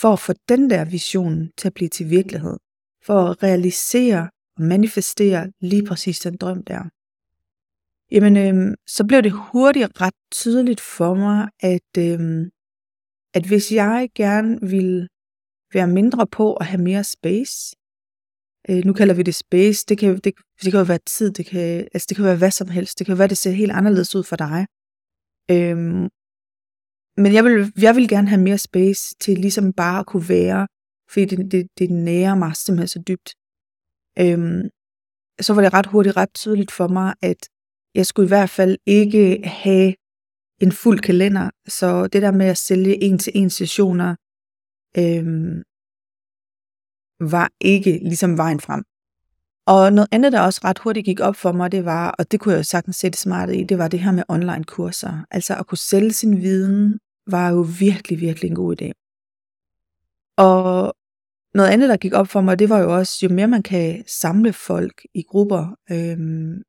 for 0.00 0.12
at 0.12 0.18
få 0.18 0.32
den 0.48 0.70
der 0.70 0.84
vision 0.84 1.50
til 1.58 1.68
at 1.68 1.74
blive 1.74 1.88
til 1.88 2.10
virkelighed, 2.10 2.56
for 3.06 3.18
at 3.20 3.42
realisere 3.42 4.30
og 4.56 4.62
manifestere 4.62 5.52
lige 5.60 5.86
præcis 5.86 6.18
den 6.20 6.36
drøm 6.36 6.64
der. 6.64 6.82
Jamen, 8.10 8.36
øhm, 8.36 8.74
så 8.86 9.04
blev 9.08 9.22
det 9.22 9.32
hurtigt 9.32 10.00
ret 10.00 10.18
tydeligt 10.32 10.80
for 10.80 11.14
mig, 11.14 11.48
at, 11.60 11.90
øhm, 11.98 12.50
at 13.34 13.46
hvis 13.46 13.72
jeg 13.72 14.08
gerne 14.14 14.60
ville 14.60 15.08
være 15.72 15.86
mindre 15.86 16.26
på 16.26 16.52
og 16.54 16.66
have 16.66 16.82
mere 16.82 17.04
space. 17.04 17.76
Øh, 18.70 18.84
nu 18.84 18.92
kalder 18.92 19.14
vi 19.14 19.22
det 19.22 19.34
space. 19.34 19.84
Det 19.88 19.98
kan, 19.98 20.14
det, 20.24 20.32
det 20.62 20.72
kan 20.72 20.80
jo 20.80 20.84
være 20.84 20.98
tid. 21.06 21.32
Det 21.32 21.46
kan, 21.46 21.88
altså 21.94 22.06
det 22.08 22.16
kan 22.16 22.24
være 22.24 22.36
hvad 22.36 22.50
som 22.50 22.68
helst. 22.68 22.98
Det 22.98 23.06
kan 23.06 23.18
være, 23.18 23.28
det 23.28 23.38
ser 23.38 23.50
helt 23.50 23.72
anderledes 23.72 24.14
ud 24.14 24.24
for 24.24 24.36
dig. 24.36 24.66
Øhm, 25.50 26.08
men 27.22 27.34
jeg 27.34 27.44
vil, 27.44 27.72
jeg 27.86 27.96
vil 27.96 28.08
gerne 28.08 28.28
have 28.28 28.40
mere 28.40 28.58
space 28.58 29.14
til 29.20 29.38
ligesom 29.38 29.72
bare 29.72 30.00
at 30.00 30.06
kunne 30.06 30.28
være, 30.28 30.66
fordi 31.10 31.24
det, 31.24 31.52
det, 31.52 31.66
det 31.78 31.90
nærer 31.90 32.34
mig 32.34 32.56
simpelthen 32.56 32.88
så 32.88 33.02
dybt. 33.08 33.30
Øhm, 34.18 34.62
så 35.40 35.54
var 35.54 35.62
det 35.62 35.72
ret 35.72 35.86
hurtigt 35.86 36.16
ret 36.16 36.34
tydeligt 36.34 36.72
for 36.72 36.88
mig, 36.88 37.14
at 37.22 37.48
jeg 37.94 38.06
skulle 38.06 38.26
i 38.26 38.34
hvert 38.36 38.50
fald 38.50 38.78
ikke 38.86 39.46
have 39.46 39.94
en 40.60 40.72
fuld 40.72 41.00
kalender. 41.00 41.50
Så 41.68 42.06
det 42.06 42.22
der 42.22 42.32
med 42.32 42.46
at 42.46 42.58
sælge 42.58 43.02
en 43.02 43.18
til 43.18 43.32
en 43.34 43.50
sessioner, 43.50 44.10
øhm, 44.98 45.62
var 47.20 47.50
ikke 47.60 47.98
ligesom 48.02 48.38
vejen 48.38 48.60
frem. 48.60 48.84
Og 49.66 49.92
noget 49.92 50.08
andet, 50.12 50.32
der 50.32 50.40
også 50.40 50.60
ret 50.64 50.78
hurtigt 50.78 51.04
gik 51.04 51.20
op 51.20 51.36
for 51.36 51.52
mig, 51.52 51.72
det 51.72 51.84
var, 51.84 52.10
og 52.18 52.32
det 52.32 52.40
kunne 52.40 52.52
jeg 52.52 52.58
jo 52.58 52.64
sagtens 52.64 52.96
sætte 52.96 53.18
smart 53.18 53.54
i, 53.54 53.64
det 53.64 53.78
var 53.78 53.88
det 53.88 54.00
her 54.00 54.12
med 54.12 54.22
online 54.28 54.64
kurser. 54.64 55.24
Altså 55.30 55.56
at 55.56 55.66
kunne 55.66 55.78
sælge 55.78 56.12
sin 56.12 56.42
viden, 56.42 56.98
var 57.26 57.50
jo 57.50 57.66
virkelig, 57.78 58.20
virkelig 58.20 58.48
en 58.48 58.54
god 58.54 58.82
idé. 58.82 58.90
Og 60.36 60.94
noget 61.54 61.70
andet, 61.70 61.88
der 61.88 61.96
gik 61.96 62.12
op 62.12 62.28
for 62.28 62.40
mig, 62.40 62.58
det 62.58 62.68
var 62.68 62.78
jo 62.78 62.96
også, 62.96 63.18
jo 63.22 63.28
mere 63.34 63.48
man 63.48 63.62
kan 63.62 64.04
samle 64.06 64.52
folk 64.52 65.02
i 65.14 65.22
grupper, 65.22 65.76
øhm, 65.90 66.62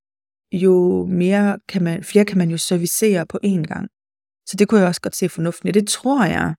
jo 0.51 1.05
mere 1.05 1.59
kan 1.67 1.83
man, 1.83 2.03
flere 2.03 2.25
kan 2.25 2.37
man 2.37 2.49
jo 2.49 2.57
servicere 2.57 3.25
på 3.25 3.39
én 3.45 3.63
gang. 3.63 3.87
Så 4.47 4.55
det 4.59 4.67
kunne 4.67 4.79
jeg 4.79 4.87
også 4.87 5.01
godt 5.01 5.15
se 5.15 5.29
fornuften 5.29 5.69
i. 5.69 5.71
Det 5.71 5.87
tror 5.87 6.25
jeg, 6.25 6.55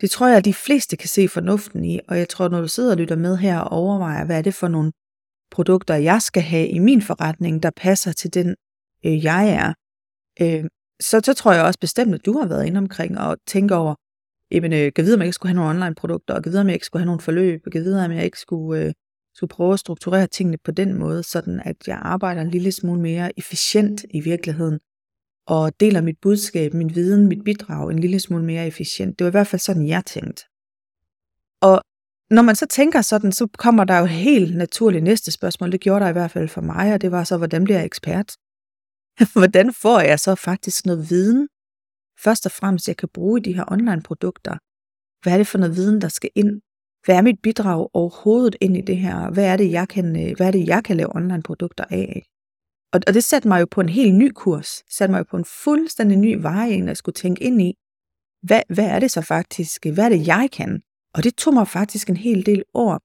det 0.00 0.10
tror 0.10 0.26
jeg, 0.28 0.36
at 0.36 0.44
de 0.44 0.54
fleste 0.54 0.96
kan 0.96 1.08
se 1.08 1.28
fornuften 1.28 1.84
i, 1.84 2.00
og 2.08 2.18
jeg 2.18 2.28
tror, 2.28 2.48
når 2.48 2.60
du 2.60 2.68
sidder 2.68 2.90
og 2.90 2.96
lytter 2.96 3.16
med 3.16 3.36
her 3.36 3.58
og 3.58 3.78
overvejer, 3.78 4.24
hvad 4.24 4.38
er 4.38 4.42
det 4.42 4.54
for 4.54 4.68
nogle 4.68 4.92
produkter, 5.50 5.94
jeg 5.94 6.22
skal 6.22 6.42
have 6.42 6.68
i 6.68 6.78
min 6.78 7.02
forretning, 7.02 7.62
der 7.62 7.70
passer 7.76 8.12
til 8.12 8.34
den, 8.34 8.56
øh, 9.06 9.24
jeg 9.24 9.48
er, 9.48 9.72
øh, 10.40 10.64
så, 11.00 11.20
så 11.24 11.34
tror 11.34 11.52
jeg 11.52 11.64
også 11.64 11.80
bestemt, 11.80 12.14
at 12.14 12.26
du 12.26 12.38
har 12.38 12.46
været 12.46 12.66
inde 12.66 12.78
omkring 12.78 13.18
og 13.18 13.36
tænker 13.46 13.76
over, 13.76 13.94
jamen, 14.50 14.72
øh, 14.72 14.92
kan 14.92 15.04
vide, 15.04 15.14
om 15.14 15.20
jeg 15.20 15.26
ikke 15.26 15.34
skulle 15.34 15.50
have 15.50 15.56
nogle 15.56 15.70
online-produkter, 15.70 16.34
og 16.34 16.42
kan 16.42 16.52
vide, 16.52 16.60
om 16.60 16.66
jeg 16.66 16.74
ikke 16.74 16.86
skulle 16.86 17.00
have 17.00 17.06
nogle 17.06 17.20
forløb, 17.20 17.62
og 17.66 17.72
kan 17.72 17.84
vide, 17.84 18.04
om 18.04 18.12
jeg 18.12 18.24
ikke 18.24 18.38
skulle, 18.38 18.84
øh, 18.84 18.92
skulle 19.34 19.48
prøve 19.48 19.72
at 19.72 19.78
strukturere 19.78 20.26
tingene 20.26 20.58
på 20.64 20.70
den 20.70 20.94
måde, 20.98 21.22
sådan 21.22 21.60
at 21.64 21.76
jeg 21.86 21.98
arbejder 22.02 22.42
en 22.42 22.50
lille 22.50 22.72
smule 22.72 23.00
mere 23.00 23.38
efficient 23.38 24.04
i 24.10 24.20
virkeligheden, 24.20 24.78
og 25.46 25.80
deler 25.80 26.00
mit 26.00 26.18
budskab, 26.22 26.74
min 26.74 26.94
viden, 26.94 27.28
mit 27.28 27.44
bidrag 27.44 27.90
en 27.90 27.98
lille 27.98 28.20
smule 28.20 28.44
mere 28.44 28.66
efficient. 28.66 29.18
Det 29.18 29.24
var 29.24 29.30
i 29.30 29.38
hvert 29.38 29.46
fald 29.46 29.60
sådan, 29.60 29.86
jeg 29.88 30.04
tænkte. 30.06 30.44
Og 31.60 31.80
når 32.30 32.42
man 32.42 32.56
så 32.56 32.66
tænker 32.66 33.02
sådan, 33.02 33.32
så 33.32 33.48
kommer 33.58 33.84
der 33.84 33.98
jo 33.98 34.04
helt 34.04 34.56
naturligt 34.56 35.04
næste 35.04 35.30
spørgsmål. 35.30 35.72
Det 35.72 35.80
gjorde 35.80 36.04
der 36.04 36.10
i 36.10 36.12
hvert 36.12 36.30
fald 36.30 36.48
for 36.48 36.60
mig, 36.60 36.94
og 36.94 37.00
det 37.00 37.10
var 37.10 37.24
så, 37.24 37.36
hvordan 37.36 37.64
bliver 37.64 37.78
jeg 37.78 37.86
ekspert? 37.86 38.32
hvordan 39.34 39.72
får 39.72 40.00
jeg 40.00 40.20
så 40.20 40.34
faktisk 40.34 40.86
noget 40.86 41.10
viden, 41.10 41.48
først 42.24 42.46
og 42.46 42.52
fremmest, 42.52 42.88
jeg 42.88 42.96
kan 42.96 43.08
bruge 43.14 43.40
i 43.40 43.42
de 43.42 43.54
her 43.54 43.64
online 43.72 44.02
produkter? 44.02 44.56
Hvad 45.22 45.32
er 45.32 45.36
det 45.36 45.46
for 45.46 45.58
noget 45.58 45.76
viden, 45.76 46.00
der 46.00 46.08
skal 46.08 46.30
ind? 46.34 46.60
Hvad 47.04 47.16
er 47.16 47.22
mit 47.22 47.40
bidrag 47.42 47.88
overhovedet 47.92 48.56
ind 48.60 48.76
i 48.76 48.80
det 48.80 48.96
her? 48.96 49.30
Hvad 49.30 49.44
er 49.44 49.56
det, 49.56 49.70
jeg 49.70 49.88
kan, 49.88 50.06
øh, 50.28 50.36
hvad 50.36 50.46
er 50.46 50.50
det, 50.50 50.66
jeg 50.66 50.84
kan 50.84 50.96
lave 50.96 51.16
online 51.16 51.42
produkter 51.42 51.84
af? 51.90 52.26
Og, 52.94 53.00
og 53.06 53.14
det 53.14 53.24
satte 53.24 53.48
mig 53.48 53.60
jo 53.60 53.66
på 53.70 53.80
en 53.80 53.88
helt 53.88 54.14
ny 54.14 54.30
kurs. 54.34 54.82
Satte 54.90 55.12
mig 55.12 55.18
jo 55.18 55.24
på 55.30 55.36
en 55.36 55.44
fuldstændig 55.44 56.18
ny 56.18 56.36
vej, 56.40 56.66
en 56.66 56.88
jeg 56.88 56.96
skulle 56.96 57.14
tænke 57.14 57.44
ind 57.44 57.62
i. 57.62 57.74
Hvad, 58.42 58.62
hvad 58.68 58.84
er 58.84 58.98
det 58.98 59.10
så 59.10 59.20
faktisk? 59.20 59.86
Hvad 59.86 60.04
er 60.04 60.08
det, 60.08 60.26
jeg 60.26 60.48
kan? 60.52 60.82
Og 61.14 61.24
det 61.24 61.36
tog 61.36 61.54
mig 61.54 61.68
faktisk 61.68 62.10
en 62.10 62.16
hel 62.16 62.46
del 62.46 62.62
år. 62.74 63.00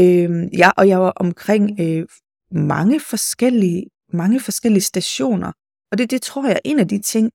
Øh, 0.00 0.58
ja, 0.58 0.70
og 0.76 0.88
jeg 0.88 1.00
var 1.00 1.10
omkring 1.16 1.80
øh, 1.80 2.06
mange 2.50 3.00
forskellige, 3.00 3.86
mange 4.12 4.40
forskellige 4.40 4.82
stationer. 4.82 5.52
Og 5.92 5.98
det, 5.98 6.10
det 6.10 6.22
tror 6.22 6.46
jeg 6.46 6.52
er 6.52 6.60
en 6.64 6.78
af 6.78 6.88
de 6.88 7.02
ting, 7.02 7.30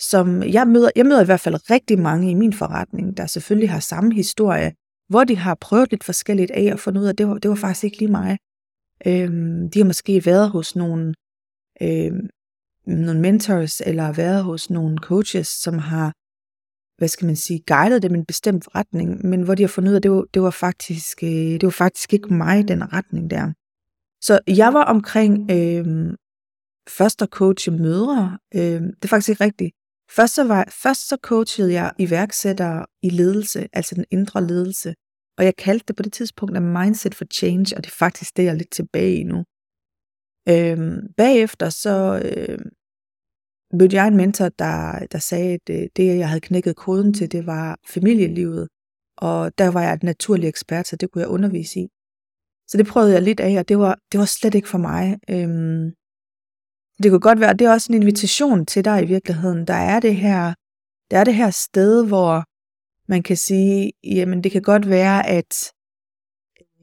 som 0.00 0.42
jeg 0.42 0.68
møder. 0.68 0.90
Jeg 0.96 1.06
møder 1.06 1.22
i 1.22 1.24
hvert 1.24 1.40
fald 1.40 1.70
rigtig 1.70 1.98
mange 1.98 2.30
i 2.30 2.34
min 2.34 2.52
forretning, 2.52 3.16
der 3.16 3.26
selvfølgelig 3.26 3.70
har 3.70 3.80
samme 3.80 4.14
historie, 4.14 4.72
hvor 5.08 5.24
de 5.24 5.36
har 5.36 5.54
prøvet 5.60 5.90
lidt 5.90 6.04
forskelligt 6.04 6.50
af 6.50 6.72
og 6.72 6.80
fundet 6.80 7.00
ud 7.00 7.06
af, 7.06 7.10
at 7.10 7.18
det 7.18 7.28
var, 7.28 7.38
det 7.38 7.48
var 7.48 7.54
faktisk 7.54 7.84
ikke 7.84 7.98
lige 7.98 8.10
mig. 8.10 8.38
Øhm, 9.06 9.70
de 9.70 9.78
har 9.78 9.86
måske 9.86 10.22
været 10.26 10.50
hos 10.50 10.76
nogle, 10.76 11.14
øhm, 11.82 12.28
nogle 12.86 13.20
mentors, 13.20 13.80
eller 13.80 14.12
været 14.12 14.44
hos 14.44 14.70
nogle 14.70 14.98
coaches, 14.98 15.48
som 15.48 15.78
har, 15.78 16.12
hvad 16.98 17.08
skal 17.08 17.26
man 17.26 17.36
sige, 17.36 17.62
guidet 17.66 18.02
dem 18.02 18.14
i 18.14 18.18
en 18.18 18.26
bestemt 18.26 18.68
retning, 18.74 19.26
men 19.26 19.42
hvor 19.42 19.54
de 19.54 19.62
har 19.62 19.68
fundet 19.68 19.90
ud 19.90 19.94
af, 19.94 19.98
at 19.98 20.02
det 20.02 20.10
var, 20.10 20.24
det 20.34 20.42
var, 20.42 20.50
faktisk, 20.50 21.22
øh, 21.22 21.30
det 21.30 21.62
var 21.62 21.70
faktisk 21.70 22.12
ikke 22.12 22.34
mig, 22.34 22.68
den 22.68 22.92
retning 22.92 23.30
der. 23.30 23.52
Så 24.22 24.40
jeg 24.46 24.74
var 24.74 24.84
omkring 24.84 25.50
øh, 25.50 26.14
først 26.88 27.22
at 27.22 27.28
coache 27.28 27.72
mødre. 27.72 28.38
Øh, 28.54 28.80
det 28.80 29.04
er 29.04 29.08
faktisk 29.08 29.28
ikke 29.28 29.44
rigtigt. 29.44 29.72
Først 30.16 30.34
så, 30.34 30.44
var, 30.44 30.64
først 30.82 31.08
så 31.08 31.16
coachede 31.22 31.72
jeg 31.72 31.92
iværksættere 31.98 32.86
i 33.02 33.10
ledelse, 33.10 33.68
altså 33.72 33.94
den 33.94 34.04
indre 34.10 34.46
ledelse. 34.46 34.94
Og 35.40 35.44
jeg 35.44 35.56
kaldte 35.56 35.84
det 35.88 35.96
på 35.96 36.02
det 36.02 36.12
tidspunkt 36.12 36.56
af 36.56 36.62
Mindset 36.62 37.14
for 37.14 37.24
Change, 37.24 37.76
og 37.76 37.84
det 37.84 37.90
er 37.90 37.96
faktisk 37.98 38.36
det, 38.36 38.44
jeg 38.44 38.50
er 38.50 38.60
lidt 38.62 38.70
tilbage 38.70 39.16
i 39.16 39.22
nu. 39.22 39.38
Øhm, 40.48 41.12
bagefter 41.16 41.68
så 41.70 42.22
øh, 42.24 42.58
mødte 43.78 43.96
jeg 43.96 44.08
en 44.08 44.16
mentor, 44.16 44.48
der, 44.48 45.06
der 45.12 45.18
sagde, 45.18 45.54
at 45.54 45.60
det, 45.66 45.88
det, 45.96 46.18
jeg 46.18 46.28
havde 46.28 46.40
knækket 46.40 46.76
koden 46.76 47.14
til, 47.14 47.32
det 47.32 47.46
var 47.46 47.78
familielivet. 47.86 48.68
Og 49.16 49.58
der 49.58 49.68
var 49.70 49.82
jeg 49.82 49.94
et 49.94 50.02
naturlig 50.02 50.48
ekspert, 50.48 50.86
så 50.86 50.96
det 50.96 51.10
kunne 51.10 51.22
jeg 51.22 51.28
undervise 51.28 51.80
i. 51.80 51.88
Så 52.68 52.76
det 52.78 52.86
prøvede 52.86 53.12
jeg 53.12 53.22
lidt 53.22 53.40
af, 53.40 53.58
og 53.58 53.68
det 53.68 53.78
var, 53.78 53.98
det 54.12 54.18
var 54.20 54.24
slet 54.24 54.54
ikke 54.54 54.68
for 54.68 54.78
mig. 54.78 55.18
Øhm, 55.30 55.84
det 57.02 57.10
kunne 57.10 57.26
godt 57.28 57.40
være, 57.40 57.54
det 57.54 57.66
er 57.66 57.72
også 57.72 57.92
en 57.92 58.02
invitation 58.02 58.66
til 58.66 58.84
dig 58.84 59.02
i 59.02 59.06
virkeligheden. 59.06 59.66
Der 59.66 59.80
er 59.92 60.00
det 60.00 60.16
her, 60.16 60.54
der 61.10 61.18
er 61.18 61.24
det 61.24 61.34
her 61.34 61.50
sted, 61.50 62.06
hvor 62.06 62.44
man 63.10 63.22
kan 63.22 63.36
sige, 63.36 63.92
jamen 64.04 64.44
det 64.44 64.52
kan 64.52 64.62
godt 64.62 64.88
være, 64.88 65.26
at 65.38 65.52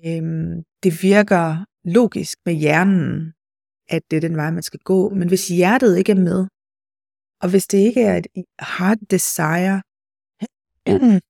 øhm, 0.05 0.63
det 0.83 1.03
virker 1.03 1.65
logisk 1.83 2.37
med 2.45 2.53
hjernen, 2.53 3.33
at 3.95 4.01
det 4.09 4.17
er 4.17 4.21
den 4.27 4.37
vej, 4.37 4.51
man 4.51 4.63
skal 4.63 4.79
gå. 4.79 5.09
Men 5.09 5.27
hvis 5.27 5.47
hjertet 5.47 5.97
ikke 5.97 6.11
er 6.11 6.23
med, 6.29 6.47
og 7.41 7.49
hvis 7.49 7.67
det 7.67 7.77
ikke 7.77 8.01
er 8.01 8.17
et 8.17 8.27
heart 8.77 8.97
desire, 9.11 9.75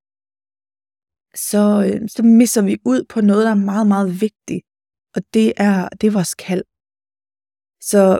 så, 1.50 1.64
øhm, 1.88 2.08
så 2.08 2.22
misser 2.24 2.62
vi 2.62 2.78
ud 2.86 3.02
på 3.10 3.22
noget, 3.22 3.46
der 3.46 3.52
er 3.52 3.66
meget, 3.72 3.88
meget 3.88 4.10
vigtigt. 4.22 4.64
Og 5.16 5.22
det 5.34 5.54
er, 5.58 5.90
det 5.90 6.08
er 6.08 6.18
vores 6.20 6.36
kald. 6.36 6.66
Så 7.92 8.20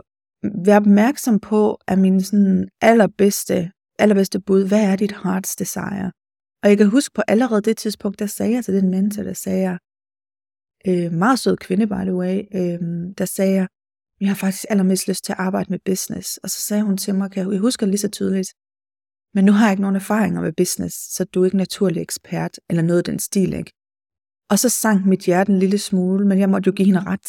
vær 0.66 0.76
opmærksom 0.76 1.40
på, 1.40 1.78
at 1.86 1.98
min 1.98 2.22
sådan 2.22 2.68
allerbedste, 2.80 3.72
allerbedste 3.98 4.40
bud, 4.40 4.68
hvad 4.68 4.84
er 4.92 4.96
dit 4.96 5.14
hearts 5.22 5.56
desire? 5.56 6.12
Og 6.62 6.68
jeg 6.68 6.76
kan 6.78 6.90
huske 6.90 7.14
på 7.14 7.22
allerede 7.28 7.62
det 7.62 7.76
tidspunkt, 7.76 8.18
der 8.18 8.26
sagde 8.26 8.52
jeg 8.52 8.64
til 8.64 8.74
den 8.74 8.90
mentor, 8.90 9.22
der 9.22 9.32
sagde 9.32 9.60
jeg, 9.60 9.78
øh, 10.88 11.12
meget 11.12 11.38
sød 11.38 11.56
kvinde 11.56 11.86
by 11.86 12.02
the 12.08 12.14
way, 12.14 12.36
øh, 12.58 12.80
der 13.18 13.24
sagde 13.24 13.54
jeg, 13.54 13.68
jeg 14.20 14.28
har 14.28 14.34
faktisk 14.34 14.64
allermest 14.70 15.08
lyst 15.08 15.24
til 15.24 15.32
at 15.32 15.38
arbejde 15.38 15.70
med 15.70 15.78
business. 15.84 16.36
Og 16.36 16.50
så 16.50 16.60
sagde 16.60 16.82
hun 16.82 16.96
til 16.96 17.14
mig, 17.14 17.30
kan 17.30 17.52
jeg 17.52 17.60
husker 17.60 17.86
lige 17.86 17.98
så 17.98 18.08
tydeligt, 18.08 18.50
men 19.34 19.44
nu 19.44 19.52
har 19.52 19.64
jeg 19.66 19.72
ikke 19.72 19.82
nogen 19.82 19.96
erfaringer 19.96 20.40
med 20.40 20.52
business, 20.52 20.96
så 21.14 21.24
du 21.24 21.40
er 21.40 21.44
ikke 21.44 21.56
naturlig 21.56 22.02
ekspert, 22.02 22.60
eller 22.68 22.82
noget 22.82 22.98
af 22.98 23.04
den 23.04 23.18
stil, 23.18 23.52
ikke? 23.52 23.72
Og 24.50 24.58
så 24.58 24.68
sank 24.68 25.06
mit 25.06 25.24
hjerte 25.24 25.52
en 25.52 25.58
lille 25.58 25.78
smule, 25.78 26.26
men 26.26 26.38
jeg 26.38 26.50
måtte 26.50 26.68
jo 26.68 26.72
give 26.72 26.86
hende 26.86 27.04
ret. 27.12 27.28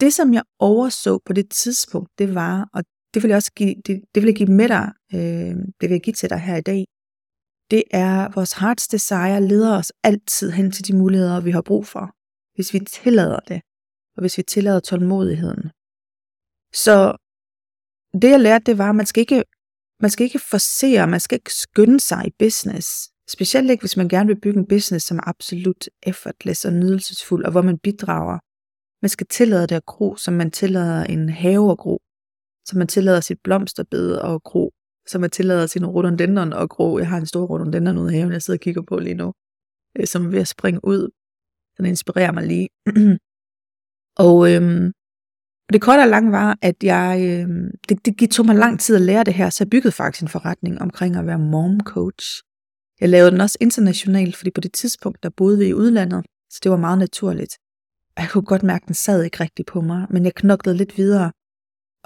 Det, 0.00 0.12
som 0.12 0.34
jeg 0.34 0.42
overså 0.58 1.18
på 1.26 1.32
det 1.32 1.50
tidspunkt, 1.50 2.10
det 2.18 2.34
var, 2.34 2.68
og 2.74 2.84
det 3.14 3.22
vil 3.22 3.28
jeg 3.28 3.36
også 3.36 3.52
give, 3.52 3.74
det, 3.86 3.94
det 4.14 4.22
vil 4.22 4.28
jeg 4.28 4.36
give 4.36 4.52
med 4.60 4.68
dig, 4.68 4.92
øh, 5.14 5.56
det 5.78 5.84
vil 5.88 5.90
jeg 5.90 6.00
give 6.00 6.14
til 6.14 6.30
dig 6.30 6.40
her 6.40 6.56
i 6.56 6.60
dag, 6.60 6.84
det 7.70 7.82
er, 7.90 8.28
vores 8.34 8.52
hearts 8.52 8.88
desire 8.88 9.42
leder 9.42 9.78
os 9.78 9.92
altid 10.02 10.50
hen 10.50 10.70
til 10.72 10.86
de 10.86 10.96
muligheder, 10.96 11.40
vi 11.40 11.50
har 11.50 11.62
brug 11.62 11.86
for, 11.86 12.14
hvis 12.54 12.72
vi 12.74 12.80
tillader 12.80 13.40
det, 13.40 13.60
og 14.16 14.20
hvis 14.20 14.38
vi 14.38 14.42
tillader 14.42 14.80
tålmodigheden. 14.80 15.70
Så 16.84 16.96
det 18.22 18.30
jeg 18.30 18.40
lærte, 18.40 18.64
det 18.64 18.78
var, 18.78 18.88
at 18.90 18.96
man 18.96 19.06
skal 19.06 19.20
ikke, 19.20 19.44
man 20.00 20.10
skal 20.10 20.24
ikke 20.24 20.38
forsere, 20.38 21.06
man 21.06 21.20
skal 21.20 21.36
ikke 21.36 21.54
skynde 21.54 22.00
sig 22.00 22.26
i 22.26 22.30
business. 22.38 23.10
Specielt 23.28 23.70
ikke, 23.70 23.82
hvis 23.82 23.96
man 23.96 24.08
gerne 24.08 24.26
vil 24.26 24.40
bygge 24.40 24.58
en 24.58 24.66
business, 24.66 25.06
som 25.06 25.16
er 25.16 25.28
absolut 25.28 25.88
effortless 26.02 26.64
og 26.64 26.72
nydelsesfuld, 26.72 27.44
og 27.44 27.50
hvor 27.50 27.62
man 27.62 27.78
bidrager. 27.78 28.38
Man 29.02 29.08
skal 29.08 29.26
tillade 29.26 29.66
det 29.66 29.74
at 29.74 29.86
gro, 29.86 30.16
som 30.16 30.34
man 30.34 30.50
tillader 30.50 31.04
en 31.04 31.28
have 31.28 31.70
at 31.70 31.78
gro, 31.78 32.00
som 32.66 32.78
man 32.78 32.86
tillader 32.88 33.20
sit 33.20 33.38
blomsterbed 33.44 34.18
at 34.18 34.42
gro, 34.42 34.72
som 35.08 35.24
er 35.24 35.28
tillader 35.28 35.66
sine 35.66 35.86
rhododendron 35.86 36.52
og 36.52 36.70
gro. 36.70 36.98
Jeg 36.98 37.08
har 37.08 37.18
en 37.18 37.26
stor 37.26 37.46
rhododendron 37.46 37.98
ude 37.98 38.12
i 38.12 38.16
haven, 38.16 38.32
jeg 38.32 38.42
sidder 38.42 38.58
og 38.58 38.62
kigger 38.62 38.82
på 38.82 38.98
lige 38.98 39.14
nu, 39.14 39.32
øh, 39.98 40.06
som 40.06 40.26
er 40.26 40.30
ved 40.30 40.40
at 40.40 40.48
springe 40.48 40.80
ud. 40.84 41.10
Den 41.78 41.86
inspirerer 41.86 42.32
mig 42.32 42.46
lige. 42.46 42.68
og 44.26 44.54
øhm, 44.54 44.92
det 45.72 45.82
korte 45.82 46.00
og 46.00 46.08
lange 46.08 46.32
var, 46.32 46.58
at 46.62 46.76
jeg, 46.82 47.12
øhm, 47.30 47.70
det, 47.88 48.20
det 48.20 48.30
tog 48.30 48.46
mig 48.46 48.56
lang 48.56 48.80
tid 48.80 48.96
at 48.96 49.02
lære 49.02 49.24
det 49.24 49.34
her, 49.34 49.50
så 49.50 49.64
jeg 49.64 49.70
byggede 49.70 49.92
faktisk 49.92 50.22
en 50.22 50.28
forretning 50.28 50.82
omkring 50.82 51.16
at 51.16 51.26
være 51.26 51.38
mom 51.38 51.80
coach. 51.80 52.42
Jeg 53.00 53.08
lavede 53.08 53.30
den 53.30 53.40
også 53.40 53.58
internationalt, 53.60 54.36
fordi 54.36 54.50
på 54.50 54.60
det 54.60 54.72
tidspunkt, 54.72 55.22
der 55.22 55.30
boede 55.36 55.58
vi 55.58 55.66
i 55.66 55.74
udlandet, 55.74 56.26
så 56.50 56.60
det 56.62 56.70
var 56.70 56.76
meget 56.76 56.98
naturligt. 56.98 57.54
Jeg 58.16 58.28
kunne 58.30 58.44
godt 58.44 58.62
mærke, 58.62 58.82
at 58.82 58.86
den 58.86 58.94
sad 58.94 59.22
ikke 59.22 59.40
rigtigt 59.40 59.68
på 59.68 59.80
mig, 59.80 60.06
men 60.10 60.24
jeg 60.24 60.34
knoklede 60.34 60.76
lidt 60.76 60.96
videre. 60.96 61.32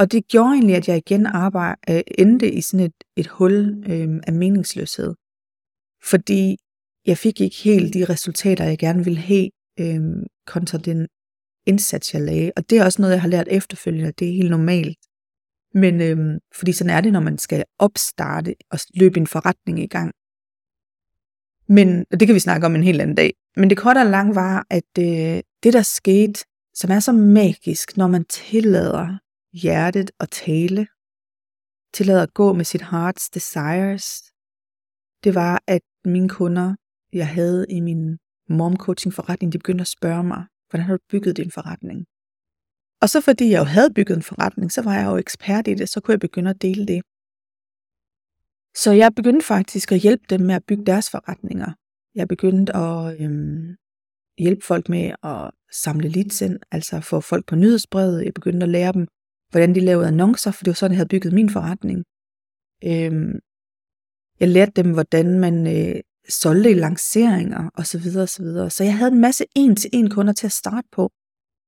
Og 0.01 0.13
det 0.13 0.29
gjorde 0.29 0.53
egentlig, 0.53 0.77
at 0.77 0.89
jeg 0.89 0.97
igen 0.97 1.27
arbejde, 1.27 1.81
øh, 1.91 2.03
endte 2.19 2.53
i 2.53 2.61
sådan 2.61 2.87
et, 2.87 3.05
et 3.17 3.27
hul 3.27 3.85
øh, 3.91 4.21
af 4.27 4.33
meningsløshed. 4.33 5.15
Fordi 6.11 6.57
jeg 7.07 7.19
fik 7.19 7.41
ikke 7.41 7.57
helt 7.57 7.95
de 7.95 8.05
resultater, 8.05 8.65
jeg 8.65 8.79
gerne 8.79 9.05
ville 9.05 9.19
have, 9.19 9.51
øh, 9.81 10.01
kontra 10.47 10.79
den 10.79 11.09
indsats, 11.67 12.15
jeg 12.15 12.23
lagde. 12.23 12.53
Og 12.57 12.71
det 12.71 12.79
er 12.79 12.85
også 12.85 13.03
noget, 13.03 13.15
jeg 13.15 13.21
har 13.21 13.29
lært 13.29 13.49
efterfølgende, 13.51 14.13
det 14.13 14.29
er 14.29 14.33
helt 14.33 14.51
normalt. 14.51 14.99
Men 15.75 16.01
øh, 16.01 16.41
fordi 16.55 16.73
sådan 16.73 16.97
er 16.97 17.01
det, 17.01 17.13
når 17.13 17.21
man 17.21 17.39
skal 17.39 17.65
opstarte 17.79 18.55
og 18.71 18.79
løbe 18.95 19.21
en 19.21 19.27
forretning 19.27 19.81
i 19.81 19.87
gang. 19.87 20.13
Men 21.69 22.05
og 22.13 22.21
det 22.21 22.29
kan 22.29 22.35
vi 22.35 22.41
snakke 22.41 22.67
om 22.67 22.75
en 22.75 22.85
helt 22.85 23.01
anden 23.01 23.17
dag. 23.17 23.33
Men 23.57 23.71
det 23.71 23.79
korte 23.79 23.99
og 23.99 24.07
lange 24.07 24.35
var, 24.35 24.67
at 24.71 24.91
øh, 24.99 25.43
det 25.63 25.73
der 25.73 25.83
skete, 25.83 26.45
som 26.75 26.91
er 26.91 27.01
så 27.01 27.13
magisk, 27.13 27.97
når 27.97 28.07
man 28.07 28.25
tillader 28.25 29.19
hjertet 29.53 30.11
at 30.21 30.31
tale, 30.31 30.87
tillader 31.95 32.23
at 32.23 32.35
gå 32.35 32.53
med 32.53 32.65
sit 32.65 32.83
hearts 32.83 33.31
desires, 33.31 34.07
det 35.25 35.35
var, 35.35 35.63
at 35.67 35.83
mine 36.05 36.29
kunder, 36.29 36.75
jeg 37.13 37.29
havde 37.29 37.67
i 37.71 37.81
min 37.81 38.19
mom 38.49 38.77
coaching 38.77 39.15
forretning, 39.15 39.53
de 39.53 39.59
begyndte 39.59 39.83
at 39.83 39.89
spørge 39.89 40.25
mig, 40.25 40.45
hvordan 40.71 40.87
har 40.87 40.97
du 40.97 41.03
bygget 41.11 41.37
din 41.37 41.51
forretning? 41.51 42.07
Og 43.03 43.09
så 43.09 43.21
fordi 43.21 43.51
jeg 43.51 43.59
jo 43.59 43.65
havde 43.65 43.95
bygget 43.95 44.17
en 44.17 44.23
forretning, 44.23 44.73
så 44.73 44.83
var 44.83 44.95
jeg 44.95 45.07
jo 45.07 45.17
ekspert 45.17 45.69
i 45.69 45.75
det, 45.75 45.89
så 45.89 46.01
kunne 46.01 46.13
jeg 46.13 46.21
begynde 46.21 46.51
at 46.51 46.63
dele 46.63 46.87
det. 46.87 47.03
Så 48.77 48.93
jeg 48.93 49.11
begyndte 49.17 49.47
faktisk 49.47 49.93
at 49.93 49.99
hjælpe 49.99 50.25
dem 50.31 50.41
med 50.41 50.55
at 50.55 50.65
bygge 50.69 50.85
deres 50.87 51.11
forretninger. 51.11 51.73
Jeg 52.15 52.29
begyndte 52.29 52.77
at 52.77 53.21
øhm, 53.21 53.77
hjælpe 54.39 54.67
folk 54.67 54.89
med 54.89 55.13
at 55.23 55.51
samle 55.73 56.09
leads 56.09 56.41
ind, 56.41 56.59
altså 56.71 57.01
få 57.01 57.21
folk 57.21 57.47
på 57.47 57.55
nyhedsbrevet. 57.57 58.25
Jeg 58.25 58.35
begyndte 58.35 58.65
at 58.65 58.71
lære 58.71 58.93
dem, 58.93 59.09
hvordan 59.51 59.75
de 59.75 59.81
lavede 59.81 60.09
annoncer, 60.09 60.51
for 60.51 60.65
det 60.65 60.71
var 60.71 60.75
sådan, 60.75 60.93
jeg 60.93 60.99
havde 60.99 61.09
bygget 61.09 61.33
min 61.33 61.51
forretning. 61.51 62.05
Øhm, 62.85 63.39
jeg 64.41 64.49
lærte 64.49 64.73
dem, 64.83 64.93
hvordan 64.93 65.41
man 65.41 65.67
øh, 65.77 66.01
solgte 66.29 66.71
i 66.71 66.75
lanceringer 66.75 67.71
osv. 67.75 67.85
Så, 67.85 67.99
videre, 67.99 68.23
og 68.23 68.29
så, 68.29 68.43
videre. 68.43 68.71
så 68.71 68.85
jeg 68.85 68.97
havde 68.97 69.13
en 69.13 69.21
masse 69.21 69.45
en-til-en 69.57 70.11
kunder 70.11 70.33
til 70.33 70.47
at 70.47 70.53
starte 70.53 70.89
på. 70.93 71.11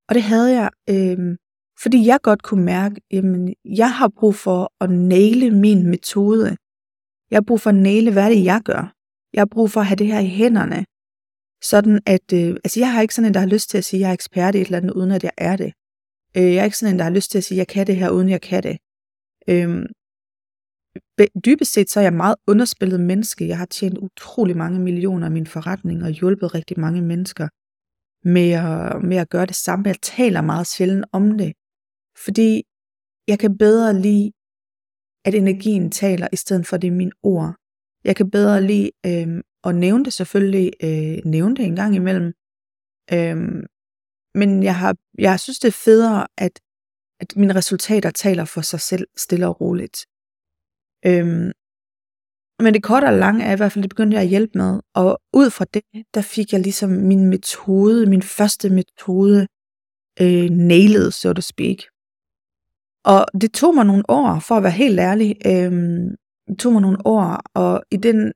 Og 0.08 0.14
det 0.14 0.22
havde 0.22 0.50
jeg, 0.60 0.70
øh, 0.90 1.36
fordi 1.82 2.06
jeg 2.06 2.18
godt 2.22 2.42
kunne 2.42 2.64
mærke, 2.64 3.00
jamen, 3.12 3.54
jeg 3.64 3.92
har 3.92 4.08
brug 4.08 4.34
for 4.34 4.72
at 4.80 4.90
næle 4.90 5.50
min 5.50 5.86
metode. 5.86 6.56
Jeg 7.30 7.36
har 7.36 7.46
brug 7.46 7.60
for 7.60 7.70
at 7.70 7.76
næle, 7.76 8.12
hvad 8.12 8.30
det 8.30 8.44
jeg 8.44 8.60
gør. 8.64 8.94
Jeg 9.32 9.40
har 9.40 9.50
brug 9.50 9.70
for 9.70 9.80
at 9.80 9.86
have 9.86 9.96
det 9.96 10.06
her 10.06 10.20
i 10.20 10.28
hænderne. 10.28 10.84
Sådan 11.62 12.00
at, 12.06 12.32
øh, 12.34 12.56
altså 12.64 12.80
jeg 12.80 12.92
har 12.92 13.02
ikke 13.02 13.14
sådan 13.14 13.28
en, 13.28 13.34
der 13.34 13.40
har 13.40 13.46
lyst 13.46 13.70
til 13.70 13.78
at 13.78 13.84
sige, 13.84 13.98
at 13.98 14.02
jeg 14.02 14.08
er 14.08 14.12
ekspert 14.12 14.54
i 14.54 14.58
et 14.58 14.64
eller 14.64 14.78
andet, 14.78 14.90
uden 14.90 15.10
at 15.10 15.24
jeg 15.24 15.32
er 15.38 15.56
det. 15.56 15.72
Øh, 16.36 16.52
jeg 16.54 16.60
er 16.60 16.64
ikke 16.64 16.78
sådan 16.78 16.94
en, 16.94 16.98
der 16.98 17.04
har 17.04 17.16
lyst 17.18 17.30
til 17.30 17.38
at 17.38 17.44
sige, 17.44 17.58
jeg 17.58 17.68
kan 17.68 17.86
det 17.86 17.96
her, 17.96 18.10
uden 18.10 18.28
jeg 18.28 18.40
kan 18.40 18.62
det. 18.62 18.78
Øhm, 19.48 19.86
dybest 21.46 21.72
set 21.72 21.90
så 21.90 22.00
er 22.00 22.04
jeg 22.04 22.12
meget 22.12 22.36
underspillet 22.46 23.00
menneske. 23.00 23.48
Jeg 23.48 23.58
har 23.58 23.66
tjent 23.66 23.98
utrolig 23.98 24.56
mange 24.56 24.78
millioner 24.80 25.26
af 25.26 25.32
min 25.32 25.46
forretning 25.46 26.02
og 26.02 26.10
hjulpet 26.10 26.54
rigtig 26.54 26.80
mange 26.80 27.02
mennesker 27.02 27.48
med 28.28 28.50
at, 28.50 29.04
med 29.04 29.16
at 29.16 29.30
gøre 29.30 29.46
det 29.46 29.56
samme. 29.56 29.88
Jeg 29.88 29.96
taler 30.02 30.40
meget 30.40 30.66
sjældent 30.66 31.04
om 31.12 31.38
det, 31.38 31.52
fordi 32.24 32.62
jeg 33.28 33.38
kan 33.38 33.58
bedre 33.58 34.00
lide, 34.00 34.32
at 35.24 35.34
energien 35.34 35.90
taler, 35.90 36.28
i 36.32 36.36
stedet 36.36 36.66
for 36.66 36.76
det 36.76 36.88
er 36.88 36.92
mine 36.92 37.12
ord. 37.22 37.54
Jeg 38.04 38.16
kan 38.16 38.30
bedre 38.30 38.62
lide 38.62 38.90
øh, 39.06 39.42
at 39.64 39.74
nævne 39.74 40.04
det 40.04 40.12
selvfølgelig, 40.12 40.72
øh, 40.82 41.18
nævne 41.24 41.56
det 41.56 41.64
en 41.64 41.76
gang 41.76 41.94
imellem. 41.94 42.32
Øh, 43.12 43.36
men 44.34 44.62
jeg, 44.62 44.76
har, 44.76 44.96
jeg 45.18 45.40
synes, 45.40 45.58
det 45.58 45.68
er 45.68 45.72
federe, 45.72 46.26
at, 46.38 46.60
at 47.20 47.36
mine 47.36 47.54
resultater 47.54 48.10
taler 48.10 48.44
for 48.44 48.60
sig 48.60 48.80
selv 48.80 49.06
stille 49.16 49.48
og 49.48 49.60
roligt. 49.60 50.06
Øhm, 51.06 51.52
men 52.62 52.74
det 52.74 52.82
korte 52.82 53.04
og 53.04 53.12
lange 53.12 53.44
er 53.44 53.52
i 53.52 53.56
hvert 53.56 53.72
fald, 53.72 53.82
det 53.82 53.90
begyndte 53.90 54.14
jeg 54.14 54.22
at 54.22 54.28
hjælpe 54.28 54.58
med. 54.58 54.80
Og 54.94 55.20
ud 55.32 55.50
fra 55.50 55.64
det, 55.74 55.82
der 56.14 56.22
fik 56.22 56.52
jeg 56.52 56.60
ligesom 56.60 56.90
min 56.90 57.26
metode, 57.26 58.06
min 58.06 58.22
første 58.22 58.70
metode, 58.70 59.46
øh, 60.20 60.50
nailed, 60.50 61.10
so 61.10 61.32
to 61.32 61.40
speak. 61.40 61.78
Og 63.04 63.26
det 63.40 63.52
tog 63.52 63.74
mig 63.74 63.86
nogle 63.86 64.04
år, 64.08 64.40
for 64.40 64.54
at 64.54 64.62
være 64.62 64.72
helt 64.72 65.00
ærlig. 65.00 65.36
Øh, 65.46 65.72
det 66.48 66.58
tog 66.58 66.72
mig 66.72 66.82
nogle 66.82 66.98
år, 67.04 67.42
og 67.54 67.82
i 67.90 67.96
den, 67.96 68.32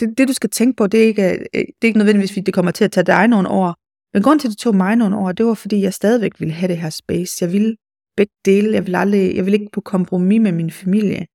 det, 0.00 0.18
det 0.18 0.28
du 0.28 0.32
skal 0.32 0.50
tænke 0.50 0.76
på, 0.76 0.86
det 0.86 1.02
er 1.02 1.06
ikke, 1.06 1.30
øh, 1.32 1.38
det 1.54 1.82
er 1.82 1.86
ikke 1.86 1.98
nødvendigvis, 1.98 2.30
fordi 2.30 2.40
det 2.40 2.54
kommer 2.54 2.70
til 2.70 2.84
at 2.84 2.92
tage 2.92 3.06
dig 3.06 3.28
nogle 3.28 3.48
år. 3.48 3.74
Men 4.14 4.22
grund 4.22 4.40
til, 4.40 4.48
at 4.48 4.50
det 4.50 4.58
tog 4.58 4.76
mig 4.76 4.96
nogle 4.96 5.16
år, 5.16 5.32
det 5.32 5.46
var, 5.46 5.54
fordi 5.54 5.82
jeg 5.82 5.94
stadigvæk 5.94 6.40
ville 6.40 6.54
have 6.54 6.68
det 6.68 6.78
her 6.78 6.90
space. 6.90 7.44
Jeg 7.44 7.52
ville 7.52 7.76
begge 8.16 8.34
dele. 8.44 8.72
Jeg 8.72 8.82
ville, 8.86 8.98
aldrig, 8.98 9.36
jeg 9.36 9.44
ville 9.44 9.58
ikke 9.58 9.72
på 9.72 9.80
kompromis 9.80 10.40
med 10.40 10.52
min 10.52 10.70
familie 10.70 11.26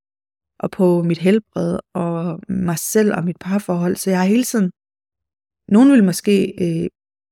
og 0.60 0.72
på 0.72 1.04
mit 1.04 1.18
helbred 1.18 1.80
og 1.94 2.40
mig 2.50 2.80
selv 2.80 3.14
og 3.14 3.24
mit 3.24 3.38
parforhold. 3.40 3.96
Så 3.96 4.10
jeg 4.10 4.20
har 4.20 4.26
hele 4.26 4.44
tiden, 4.44 4.72
nogen 5.76 5.92
vil 5.92 6.04
måske, 6.04 6.36
øh, 6.64 6.90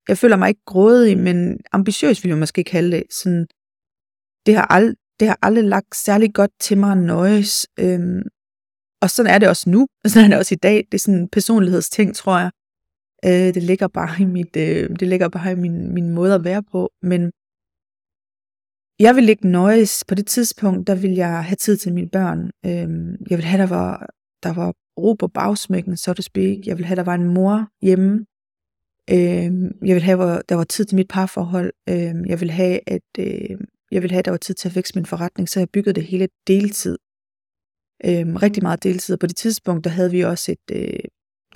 jeg 0.09 0.17
føler 0.17 0.37
mig 0.37 0.49
ikke 0.49 0.65
grådig, 0.65 1.17
men 1.17 1.37
ambitiøs 1.71 2.23
vil 2.23 2.29
jeg 2.29 2.37
måske 2.37 2.63
kalde 2.63 2.91
det. 2.97 3.03
Sådan, 3.13 3.47
det, 4.45 4.55
har 4.55 4.67
ald, 4.69 4.95
det 5.19 5.27
har 5.27 5.37
aldrig 5.41 5.63
lagt 5.63 5.95
særlig 5.95 6.33
godt 6.33 6.51
til 6.59 6.77
mig 6.77 6.91
at 6.91 6.97
nøjes. 6.97 7.67
Øhm, 7.79 8.23
og 9.01 9.09
sådan 9.09 9.33
er 9.33 9.39
det 9.39 9.49
også 9.49 9.69
nu, 9.69 9.87
og 10.03 10.09
sådan 10.09 10.25
er 10.25 10.29
det 10.29 10.37
også 10.37 10.55
i 10.55 10.63
dag. 10.67 10.77
Det 10.91 10.93
er 10.93 10.99
sådan 10.99 11.19
en 11.19 11.29
personlighedsting, 11.29 12.15
tror 12.15 12.39
jeg. 12.39 12.51
Øh, 13.25 13.53
det 13.55 13.63
ligger 13.63 13.87
bare 13.87 14.21
i 14.21 14.25
mit, 14.25 14.55
øh, 14.57 14.89
det 14.99 15.07
ligger 15.07 15.29
bare 15.29 15.51
i 15.51 15.55
min, 15.55 15.93
min 15.93 16.09
måde 16.09 16.33
at 16.35 16.43
være 16.43 16.63
på. 16.63 16.91
Men 17.01 17.31
jeg 18.99 19.15
vil 19.15 19.29
ikke 19.29 19.47
nøjes. 19.47 20.03
På 20.07 20.15
det 20.15 20.27
tidspunkt, 20.27 20.87
der 20.87 20.95
vil 20.95 21.11
jeg 21.11 21.43
have 21.45 21.55
tid 21.55 21.77
til 21.77 21.93
mine 21.93 22.09
børn. 22.09 22.39
Øh, 22.65 23.17
jeg 23.29 23.37
vil 23.37 23.45
have, 23.45 23.61
der 23.61 23.69
var, 23.69 24.09
der 24.43 24.53
var 24.53 24.73
ro 24.97 25.13
på 25.13 25.27
bagsmækken, 25.27 25.97
så 25.97 26.13
to 26.13 26.21
speak. 26.21 26.57
Jeg 26.65 26.77
vil 26.77 26.85
have, 26.85 26.95
der 26.95 27.03
var 27.03 27.15
en 27.15 27.33
mor 27.33 27.67
hjemme. 27.81 28.25
Øh, 29.09 29.51
jeg 29.87 29.95
vil 29.95 30.03
have, 30.03 30.41
der 30.49 30.55
var 30.55 30.63
tid 30.63 30.85
til 30.85 30.95
mit 30.95 31.07
parforhold. 31.07 31.73
Øh, 31.89 32.15
jeg 32.31 32.41
vil 32.41 32.51
have, 32.51 32.79
at 32.87 33.09
øh, 33.19 33.57
jeg 33.91 34.01
vil 34.03 34.11
have, 34.11 34.21
der 34.21 34.31
var 34.31 34.37
tid 34.37 34.55
til 34.55 34.67
at 34.67 34.73
fikse 34.73 34.95
min 34.95 35.05
forretning, 35.05 35.49
så 35.49 35.59
jeg 35.59 35.69
byggede 35.69 35.93
det 35.93 36.03
hele 36.03 36.27
deltid. 36.47 36.97
Øhm, 38.05 38.35
rigtig 38.35 38.63
meget 38.63 38.83
deltid. 38.83 39.13
Og 39.13 39.19
på 39.19 39.27
det 39.27 39.35
tidspunkt, 39.35 39.83
der 39.83 39.89
havde 39.89 40.11
vi 40.11 40.21
også 40.21 40.51
et, 40.51 40.75
øh, 40.77 40.99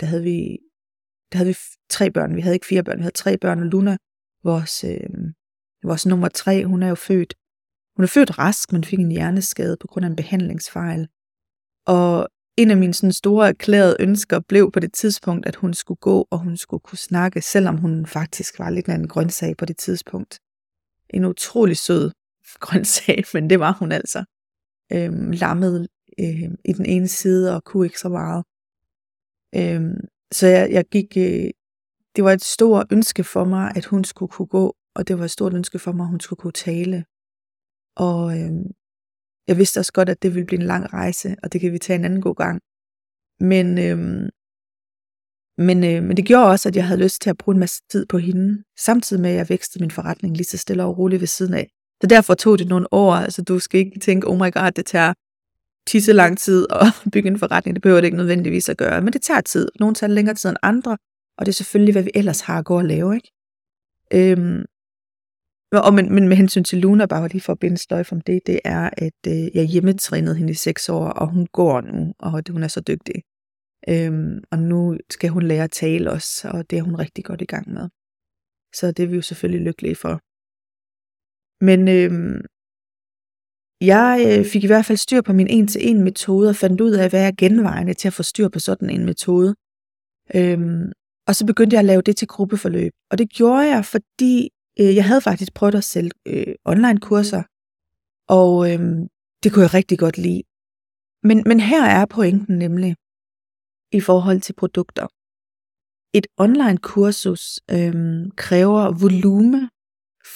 der 0.00 0.06
havde 0.06 0.22
vi, 0.22 0.58
der 1.32 1.38
havde 1.38 1.48
vi 1.48 1.56
tre 1.90 2.10
børn. 2.10 2.36
Vi 2.36 2.40
havde 2.40 2.56
ikke 2.56 2.66
fire 2.66 2.82
børn, 2.82 2.98
vi 2.98 3.02
havde 3.02 3.14
tre 3.14 3.38
børn, 3.38 3.60
og 3.60 3.66
Luna, 3.66 3.96
vores, 4.44 4.84
øh, 4.84 5.32
Vores 5.82 6.06
nummer 6.06 6.28
tre, 6.28 6.64
hun 6.64 6.82
er 6.82 6.88
jo 6.88 6.94
født, 6.94 7.34
hun 7.96 8.02
er 8.02 8.06
født 8.06 8.38
rask, 8.38 8.72
men 8.72 8.84
fik 8.84 8.98
en 8.98 9.10
hjerneskade 9.10 9.76
på 9.80 9.86
grund 9.86 10.04
af 10.04 10.10
en 10.10 10.16
behandlingsfejl. 10.16 11.08
Og 11.86 12.28
en 12.56 12.70
af 12.70 12.76
mine 12.76 12.94
sådan 12.94 13.12
store 13.12 13.48
erklærede 13.48 13.96
ønsker 14.00 14.40
blev 14.40 14.72
på 14.72 14.80
det 14.80 14.92
tidspunkt, 14.92 15.46
at 15.46 15.56
hun 15.56 15.74
skulle 15.74 15.98
gå, 15.98 16.28
og 16.30 16.38
hun 16.38 16.56
skulle 16.56 16.80
kunne 16.80 16.98
snakke, 16.98 17.40
selvom 17.40 17.76
hun 17.76 18.06
faktisk 18.06 18.58
var 18.58 18.70
lidt 18.70 18.88
af 18.88 18.94
en 18.94 19.08
grøntsag 19.08 19.56
på 19.56 19.64
det 19.64 19.76
tidspunkt. 19.76 20.38
En 21.10 21.24
utrolig 21.24 21.76
sød 21.76 22.10
grøntsag, 22.64 23.24
men 23.34 23.50
det 23.50 23.60
var 23.60 23.72
hun 23.72 23.92
altså. 23.92 24.24
Øhm, 24.92 25.30
lammet 25.30 25.88
øh, 26.20 26.50
i 26.64 26.72
den 26.72 26.86
ene 26.86 27.08
side 27.08 27.54
og 27.56 27.64
kunne 27.64 27.86
ikke 27.86 28.00
så 28.00 28.08
meget. 28.08 28.44
Øhm, 29.54 30.00
så 30.32 30.46
jeg, 30.46 30.70
jeg 30.70 30.84
gik, 30.84 31.16
øh, 31.16 31.50
det 32.16 32.24
var 32.24 32.32
et 32.32 32.44
stort 32.44 32.86
ønske 32.90 33.24
for 33.24 33.44
mig, 33.44 33.72
at 33.76 33.84
hun 33.84 34.04
skulle 34.04 34.30
kunne 34.30 34.46
gå, 34.46 34.76
og 34.94 35.08
det 35.08 35.18
var 35.18 35.24
et 35.24 35.30
stort 35.30 35.54
ønske 35.54 35.78
for 35.78 35.92
mig, 35.92 36.04
at 36.04 36.10
hun 36.10 36.20
skulle 36.20 36.40
kunne 36.40 36.52
tale. 36.52 37.04
Og 37.96 38.38
øh, 38.38 38.50
jeg 39.48 39.58
vidste 39.58 39.78
også 39.78 39.92
godt, 39.92 40.08
at 40.08 40.22
det 40.22 40.34
ville 40.34 40.46
blive 40.46 40.60
en 40.60 40.66
lang 40.66 40.92
rejse, 40.92 41.36
og 41.42 41.52
det 41.52 41.60
kan 41.60 41.72
vi 41.72 41.78
tage 41.78 41.98
en 41.98 42.04
anden 42.04 42.22
god 42.22 42.34
gang. 42.34 42.60
Men, 43.40 43.66
øh, 43.78 43.98
men, 45.66 45.84
øh, 45.84 46.02
men 46.02 46.16
det 46.16 46.26
gjorde 46.26 46.50
også, 46.50 46.68
at 46.68 46.76
jeg 46.76 46.86
havde 46.86 47.02
lyst 47.02 47.22
til 47.22 47.30
at 47.30 47.38
bruge 47.38 47.54
en 47.54 47.60
masse 47.60 47.82
tid 47.90 48.06
på 48.06 48.18
hende, 48.18 48.64
samtidig 48.78 49.22
med, 49.22 49.30
at 49.30 49.36
jeg 49.36 49.48
vækstede 49.48 49.82
min 49.84 49.90
forretning 49.90 50.36
lige 50.36 50.46
så 50.46 50.58
stille 50.58 50.84
og 50.84 50.98
roligt 50.98 51.20
ved 51.20 51.26
siden 51.26 51.54
af. 51.54 51.70
Så 52.00 52.06
derfor 52.06 52.34
tog 52.34 52.58
det 52.58 52.68
nogle 52.68 52.92
år, 52.92 53.12
altså 53.12 53.42
du 53.42 53.58
skal 53.58 53.80
ikke 53.80 54.00
tænke, 54.00 54.28
oh 54.28 54.36
my 54.36 54.52
god, 54.52 54.72
det 54.72 54.86
tager 54.86 55.14
tisse 55.88 56.12
lang 56.12 56.38
tid 56.38 56.66
at 56.70 56.86
bygge 57.12 57.28
en 57.28 57.38
forretning, 57.38 57.74
det 57.76 57.82
behøver 57.82 58.00
det 58.00 58.06
ikke 58.06 58.16
nødvendigvis 58.16 58.68
at 58.68 58.76
gøre, 58.76 59.00
men 59.00 59.12
det 59.12 59.22
tager 59.22 59.40
tid. 59.40 59.68
Nogle 59.80 59.94
tager 59.94 60.10
længere 60.10 60.34
tid 60.34 60.48
end 60.50 60.58
andre, 60.62 60.96
og 61.38 61.46
det 61.46 61.52
er 61.52 61.60
selvfølgelig, 61.60 61.92
hvad 61.92 62.02
vi 62.02 62.10
ellers 62.14 62.40
har 62.40 62.58
at 62.58 62.64
gå 62.64 62.76
og 62.76 62.84
lave, 62.84 63.14
ikke? 63.14 63.30
Øhm, 64.14 64.64
og 65.72 65.94
men, 65.94 66.14
men 66.14 66.28
med 66.28 66.36
hensyn 66.36 66.64
til 66.64 66.78
Luna, 66.78 67.06
bare 67.06 67.28
lige 67.28 67.40
for 67.40 67.52
at 67.52 67.58
binde 67.58 67.78
støj 67.78 68.04
om 68.12 68.20
det, 68.20 68.40
det 68.46 68.60
er, 68.64 68.90
at 68.92 69.20
øh, 69.26 69.56
jeg 69.56 69.64
hjemmetrænede 69.64 70.36
hende 70.36 70.50
i 70.50 70.54
seks 70.54 70.88
år, 70.88 71.08
og 71.08 71.30
hun 71.30 71.46
går 71.46 71.80
nu, 71.80 72.14
og 72.18 72.42
hun 72.50 72.62
er 72.62 72.68
så 72.68 72.80
dygtig. 72.80 73.14
Øhm, 73.88 74.42
og 74.50 74.58
nu 74.58 74.98
skal 75.10 75.30
hun 75.30 75.42
lære 75.42 75.64
at 75.64 75.70
tale 75.70 76.10
også, 76.10 76.50
og 76.54 76.70
det 76.70 76.78
er 76.78 76.82
hun 76.82 76.96
rigtig 76.96 77.24
godt 77.24 77.42
i 77.42 77.44
gang 77.44 77.72
med. 77.72 77.88
Så 78.74 78.92
det 78.92 79.02
er 79.02 79.06
vi 79.06 79.16
jo 79.16 79.22
selvfølgelig 79.22 79.64
lykkelige 79.66 79.96
for. 79.96 80.20
Men 81.64 81.88
øhm, 81.88 82.40
jeg 83.80 84.38
øh, 84.38 84.44
fik 84.44 84.64
i 84.64 84.66
hvert 84.66 84.84
fald 84.84 84.98
styr 84.98 85.20
på 85.20 85.32
min 85.32 85.46
en-til-en 85.46 86.04
metode, 86.04 86.48
og 86.48 86.56
fandt 86.56 86.80
ud 86.80 86.92
af, 86.92 87.10
hvad 87.10 87.26
er 87.26 87.32
genvejene 87.38 87.94
til 87.94 88.08
at 88.08 88.14
få 88.14 88.22
styr 88.22 88.48
på 88.48 88.58
sådan 88.58 88.90
en 88.90 89.04
metode. 89.04 89.54
Øhm, 90.34 90.92
og 91.26 91.36
så 91.36 91.46
begyndte 91.46 91.74
jeg 91.74 91.78
at 91.78 91.84
lave 91.84 92.02
det 92.02 92.16
til 92.16 92.28
gruppeforløb. 92.28 92.92
Og 93.10 93.18
det 93.18 93.30
gjorde 93.30 93.66
jeg, 93.74 93.84
fordi 93.84 94.48
Øh, 94.80 94.94
jeg 94.96 95.04
havde 95.04 95.20
faktisk 95.20 95.54
prøvet 95.54 95.74
at 95.74 95.84
sælge 95.84 96.10
øh, 96.26 96.54
online-kurser, 96.64 97.42
og 98.38 98.50
øh, 98.70 98.80
det 99.42 99.48
kunne 99.52 99.66
jeg 99.66 99.74
rigtig 99.74 99.98
godt 99.98 100.18
lide. 100.18 100.42
Men, 101.28 101.38
men 101.50 101.60
her 101.60 101.84
er 101.98 102.06
pointen 102.06 102.58
nemlig 102.58 102.92
i 103.98 104.00
forhold 104.08 104.40
til 104.40 104.54
produkter. 104.62 105.06
Et 106.18 106.26
online-kursus 106.44 107.44
øh, 107.76 107.94
kræver 108.44 108.82
volume 109.04 109.60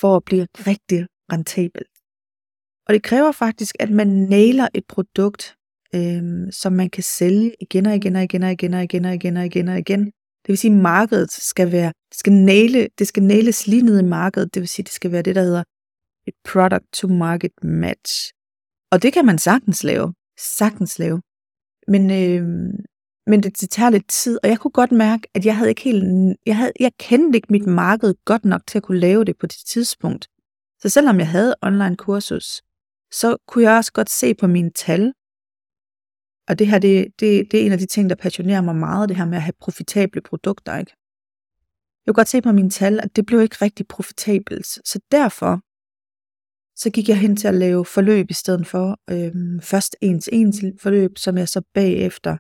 for 0.01 0.13
at 0.17 0.25
blive 0.29 0.47
rigtig 0.71 1.01
rentabelt. 1.33 1.92
Og 2.93 2.95
det 2.95 3.03
kræver 3.03 3.33
faktisk, 3.33 3.75
at 3.81 3.91
man 3.91 4.09
nailer 4.09 4.69
et 4.75 4.85
produkt, 4.89 5.57
øh, 5.95 6.23
som 6.51 6.73
man 6.73 6.91
kan 6.91 7.03
sælge 7.03 7.55
igen 7.61 7.87
og 7.87 7.95
igen 7.95 8.17
og 8.17 8.23
igen 8.23 8.43
og 8.43 8.53
igen 8.53 8.75
og 8.75 8.83
igen 8.83 9.05
og 9.05 9.15
igen 9.15 9.37
og 9.37 9.45
igen 9.45 9.69
og 9.69 9.79
igen, 9.79 10.05
det 10.05 10.49
vil 10.49 10.59
sige, 10.59 10.75
at 10.75 10.81
markedet 10.81 11.33
skal 11.33 11.73
være, 11.73 11.93
det 12.11 12.19
skal, 12.19 12.33
næle, 12.33 12.89
det 12.99 13.09
skal 13.09 13.23
næles 13.23 13.67
lige 13.67 13.83
ned 13.83 14.01
i 14.01 14.05
markedet. 14.05 14.55
Det 14.55 14.61
vil 14.61 14.69
sige, 14.69 14.85
det 14.85 14.93
skal 14.93 15.13
være 15.13 15.23
det, 15.23 15.35
der 15.35 15.43
hedder 15.43 15.63
et 16.27 16.35
product 16.45 16.85
to 16.93 17.09
market 17.09 17.53
match. 17.63 18.33
Og 18.91 19.03
det 19.03 19.13
kan 19.13 19.27
man 19.27 19.39
sagtens 19.39 19.85
lave. 19.85 20.15
Sagtens 20.39 20.99
lave. 20.99 21.23
Men, 21.89 22.11
øh, 22.11 22.49
men 23.27 23.43
det, 23.43 23.61
det 23.61 23.71
tager 23.71 23.91
lidt 23.91 24.09
tid, 24.09 24.39
og 24.43 24.49
jeg 24.49 24.59
kunne 24.59 24.71
godt 24.71 24.93
mærke, 24.93 25.29
at 25.35 25.47
jeg 25.47 25.57
havde 25.57 25.69
ikke 25.71 25.83
helt, 25.83 26.05
jeg, 26.47 26.57
havde, 26.57 26.73
jeg 26.81 26.93
kendte 26.99 27.37
ikke 27.37 27.53
mit 27.53 27.67
marked 27.67 28.15
godt 28.25 28.45
nok 28.45 28.67
til 28.67 28.79
at 28.79 28.83
kunne 28.83 29.01
lave 29.01 29.25
det 29.25 29.39
på 29.39 29.47
det 29.47 29.59
tidspunkt. 29.67 30.29
Så 30.81 30.89
selvom 30.89 31.19
jeg 31.19 31.29
havde 31.29 31.55
online 31.63 31.97
kursus, 31.97 32.63
så 33.13 33.37
kunne 33.49 33.65
jeg 33.65 33.77
også 33.77 33.93
godt 33.93 34.11
se 34.11 34.35
på 34.35 34.47
mine 34.47 34.71
tal, 34.71 35.13
og 36.49 36.59
det 36.59 36.67
her, 36.67 36.79
det, 36.79 37.07
det, 37.21 37.49
det 37.51 37.61
er 37.61 37.67
en 37.67 37.73
af 37.73 37.79
de 37.79 37.87
ting, 37.87 38.11
der 38.11 38.17
passionerer 38.17 38.61
mig 38.61 38.77
meget, 38.77 39.09
det 39.09 39.17
her 39.17 39.25
med 39.25 39.37
at 39.37 39.43
have 39.43 39.53
profitable 39.61 40.21
produkter, 40.21 40.77
ikke? 40.79 40.93
Jeg 42.07 42.15
kunne 42.15 42.21
godt 42.21 42.29
se 42.29 42.43
på 42.43 42.53
mine 42.53 42.71
tal, 42.71 43.01
at 43.01 43.17
det 43.17 43.27
blev 43.27 43.43
ikke 43.43 43.57
rigtig 43.63 43.89
profitabelt. 43.89 44.67
Så 44.67 45.01
derfor, 45.11 45.61
så 46.83 46.91
gik 46.91 47.09
jeg 47.09 47.19
hen 47.19 47.37
til 47.37 47.49
at 47.49 47.55
lave 47.55 47.85
forløb 47.85 48.31
i 48.31 48.35
stedet 48.35 48.67
for. 48.67 48.99
Øhm, 49.11 49.61
først 49.61 49.97
ens 50.01 50.29
ens 50.33 50.65
forløb, 50.81 51.19
som 51.19 51.39
jeg 51.39 51.49
så 51.49 51.63
bagefter 51.75 52.37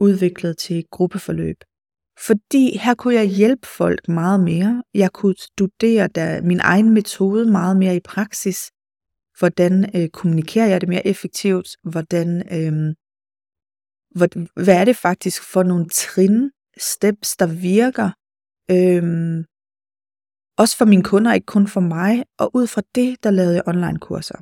udviklede 0.00 0.54
til 0.54 0.84
gruppeforløb. 0.90 1.56
Fordi 2.26 2.78
her 2.78 2.94
kunne 2.94 3.14
jeg 3.14 3.26
hjælpe 3.26 3.66
folk 3.66 4.08
meget 4.08 4.40
mere. 4.40 4.82
Jeg 4.94 5.12
kunne 5.12 5.36
studere 5.38 6.08
der, 6.08 6.42
min 6.42 6.60
egen 6.60 6.90
metode 6.94 7.50
meget 7.50 7.76
mere 7.76 7.96
i 7.96 8.00
praksis. 8.00 8.70
Hvordan 9.38 9.90
øh, 9.96 10.08
kommunikerer 10.08 10.66
jeg 10.66 10.80
det 10.80 10.88
mere 10.88 11.06
effektivt? 11.06 11.68
Hvordan 11.82 12.28
øh, 12.56 12.94
hvad, 14.18 14.28
hvad 14.64 14.80
er 14.80 14.84
det 14.84 14.96
faktisk 14.96 15.42
for 15.42 15.62
nogle 15.62 15.88
trin, 15.88 16.50
steps, 16.78 17.36
der 17.36 17.46
virker, 17.46 18.10
Øh, 18.70 19.44
også 20.58 20.76
for 20.76 20.84
mine 20.84 21.02
kunder, 21.02 21.32
ikke 21.32 21.46
kun 21.46 21.66
for 21.68 21.80
mig, 21.80 22.24
og 22.38 22.50
ud 22.54 22.66
fra 22.66 22.82
det, 22.94 23.24
der 23.24 23.30
lavede 23.30 23.54
jeg 23.54 23.62
online 23.66 23.98
kurser. 23.98 24.38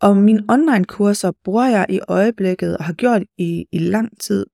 Og 0.00 0.16
mine 0.16 0.44
online 0.48 0.84
kurser 0.84 1.32
bruger 1.44 1.66
jeg 1.66 1.86
i 1.88 2.00
øjeblikket 2.08 2.78
og 2.78 2.84
har 2.84 2.92
gjort 2.92 3.22
i, 3.38 3.66
i 3.72 3.78
lang 3.78 4.20
tid 4.20 4.46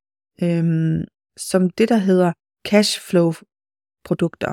øhm, 0.42 1.04
som 1.36 1.70
det, 1.70 1.88
der 1.88 1.96
hedder 1.96 2.32
cashflow 2.68 3.32
produkter. 4.04 4.52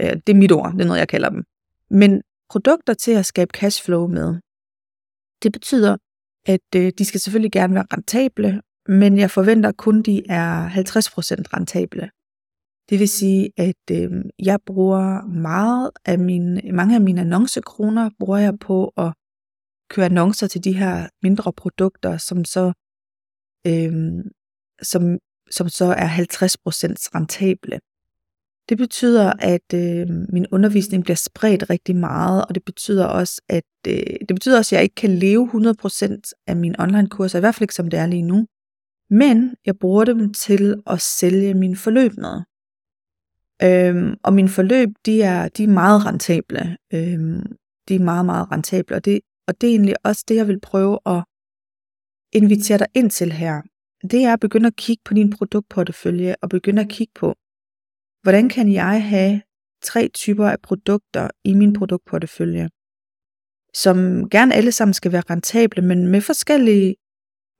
Øh, 0.00 0.16
det 0.26 0.28
er 0.28 0.34
mit 0.34 0.52
ord, 0.52 0.72
det 0.72 0.80
er 0.80 0.86
noget, 0.86 0.98
jeg 0.98 1.08
kalder 1.08 1.28
dem. 1.28 1.44
Men 1.90 2.22
produkter 2.52 2.94
til 2.94 3.12
at 3.12 3.26
skabe 3.26 3.50
cashflow 3.60 4.06
med, 4.06 4.28
det 5.42 5.52
betyder, 5.52 5.96
at 6.46 6.68
øh, 6.76 6.92
de 6.98 7.04
skal 7.04 7.20
selvfølgelig 7.20 7.52
gerne 7.52 7.74
være 7.74 7.86
rentable, 7.92 8.62
men 9.00 9.18
jeg 9.18 9.30
forventer 9.30 9.72
kun, 9.72 10.02
de 10.02 10.16
er 10.30 10.68
50% 10.68 10.74
rentable. 11.54 12.10
Det 12.90 12.98
vil 13.00 13.08
sige, 13.08 13.50
at 13.56 13.84
øh, 13.90 14.10
jeg 14.38 14.58
bruger 14.66 15.26
meget 15.26 15.90
af 16.04 16.18
mine, 16.18 16.72
mange 16.72 16.94
af 16.94 17.00
mine 17.00 17.20
annoncekroner, 17.20 18.10
bruger 18.20 18.38
jeg 18.38 18.58
på 18.58 18.92
at 18.96 19.12
køre 19.90 20.06
annoncer 20.06 20.46
til 20.46 20.64
de 20.64 20.72
her 20.72 21.08
mindre 21.22 21.52
produkter, 21.52 22.16
som 22.16 22.44
så, 22.44 22.72
øh, 23.66 23.92
som, 24.82 25.18
som 25.50 25.68
så 25.68 25.84
er 25.84 26.08
50% 26.08 26.16
rentable. 27.14 27.80
Det 28.72 28.78
betyder, 28.78 29.32
at 29.38 29.74
øh, 29.74 30.06
min 30.32 30.46
undervisning 30.52 31.04
bliver 31.04 31.16
spredt 31.16 31.70
rigtig 31.70 31.96
meget, 31.96 32.44
og 32.44 32.54
det 32.54 32.64
betyder 32.64 33.06
også, 33.06 33.42
at 33.48 33.64
øh, 33.88 34.16
det 34.28 34.34
betyder 34.34 34.58
også, 34.58 34.74
at 34.74 34.76
jeg 34.76 34.82
ikke 34.82 34.94
kan 34.94 35.10
leve 35.10 35.48
100% 35.48 36.20
af 36.46 36.56
mine 36.56 36.80
online 36.80 37.08
kurser, 37.08 37.38
i 37.38 37.40
hvert 37.40 37.54
fald 37.54 37.62
ikke 37.62 37.74
som 37.74 37.90
det 37.90 37.98
er 37.98 38.06
lige 38.06 38.22
nu. 38.22 38.46
Men 39.10 39.54
jeg 39.66 39.78
bruger 39.78 40.04
dem 40.04 40.34
til 40.34 40.82
at 40.86 41.00
sælge 41.00 41.54
min 41.54 41.76
forløb 41.76 42.12
med. 42.16 42.36
Øhm, 43.62 44.16
og 44.22 44.32
mine 44.32 44.48
forløb, 44.48 44.88
de 45.06 45.22
er, 45.22 45.48
de 45.48 45.64
er 45.64 45.68
meget 45.68 46.06
rentable. 46.06 46.76
Øhm, 46.94 47.56
de 47.88 47.94
er 47.94 48.04
meget, 48.04 48.26
meget 48.26 48.52
rentable. 48.52 48.96
Og 48.96 49.04
det, 49.04 49.20
og 49.48 49.60
det 49.60 49.66
er 49.66 49.70
egentlig 49.70 49.94
også 50.04 50.24
det, 50.28 50.36
jeg 50.36 50.48
vil 50.48 50.60
prøve 50.60 50.98
at 51.06 51.24
invitere 52.32 52.78
dig 52.78 52.86
ind 52.94 53.10
til 53.10 53.32
her. 53.32 53.62
Det 54.10 54.24
er 54.24 54.32
at 54.32 54.40
begynde 54.40 54.66
at 54.66 54.76
kigge 54.76 55.02
på 55.04 55.14
din 55.14 55.30
produktportefølje 55.30 56.34
og 56.42 56.48
begynde 56.48 56.82
at 56.82 56.88
kigge 56.88 57.12
på, 57.14 57.34
hvordan 58.22 58.48
kan 58.48 58.72
jeg 58.72 59.08
have 59.08 59.42
tre 59.82 60.08
typer 60.14 60.48
af 60.48 60.60
produkter 60.62 61.28
i 61.44 61.54
min 61.54 61.72
produktportefølje, 61.72 62.68
som 63.74 63.96
gerne 64.30 64.54
alle 64.54 64.72
sammen 64.72 64.94
skal 64.94 65.12
være 65.12 65.22
rentable, 65.30 65.82
men 65.82 66.06
med 66.06 66.20
forskellige 66.20 66.96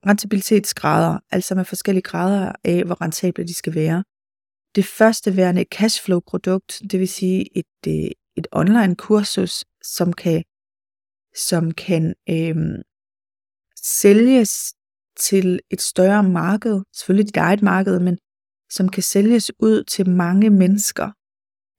rentabilitetsgrader, 0.07 1.19
altså 1.31 1.55
med 1.55 1.65
forskellige 1.65 2.03
grader 2.03 2.51
af, 2.63 2.83
hvor 2.85 3.01
rentable 3.01 3.43
de 3.43 3.53
skal 3.53 3.75
være. 3.75 4.03
Det 4.75 4.85
første 4.85 5.37
værende 5.37 5.61
et 5.61 5.67
cashflow-produkt, 5.73 6.81
det 6.91 6.99
vil 6.99 7.07
sige 7.07 7.57
et, 7.57 7.87
øh, 7.87 8.11
et 8.35 8.47
online 8.51 8.95
kursus, 8.95 9.65
som 9.83 10.13
kan, 10.13 10.43
som 11.35 11.71
kan 11.71 12.15
øhm, 12.29 12.81
sælges 13.75 14.73
til 15.17 15.59
et 15.69 15.81
større 15.81 16.23
marked, 16.23 16.81
selvfølgelig 16.95 17.27
dit 17.27 17.37
eget 17.37 17.61
marked, 17.61 17.99
men 17.99 18.17
som 18.75 18.89
kan 18.89 19.03
sælges 19.03 19.51
ud 19.59 19.83
til 19.83 20.09
mange 20.09 20.49
mennesker 20.49 21.07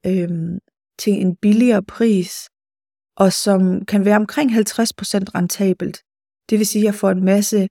øhm, 0.06 0.58
til 0.98 1.12
en 1.12 1.36
billigere 1.36 1.82
pris, 1.82 2.32
og 3.16 3.32
som 3.32 3.84
kan 3.84 4.04
være 4.04 4.16
omkring 4.16 4.50
50% 4.50 4.56
rentabelt. 5.34 5.96
Det 6.50 6.58
vil 6.58 6.66
sige, 6.66 6.82
at 6.82 6.84
jeg 6.84 6.94
får 6.94 7.10
en 7.10 7.24
masse 7.24 7.68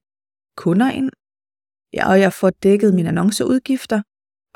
kunder 0.57 0.89
ind, 0.91 1.12
og 2.12 2.19
jeg 2.19 2.33
får 2.33 2.49
dækket 2.49 2.93
mine 2.93 3.09
annonceudgifter, 3.09 4.01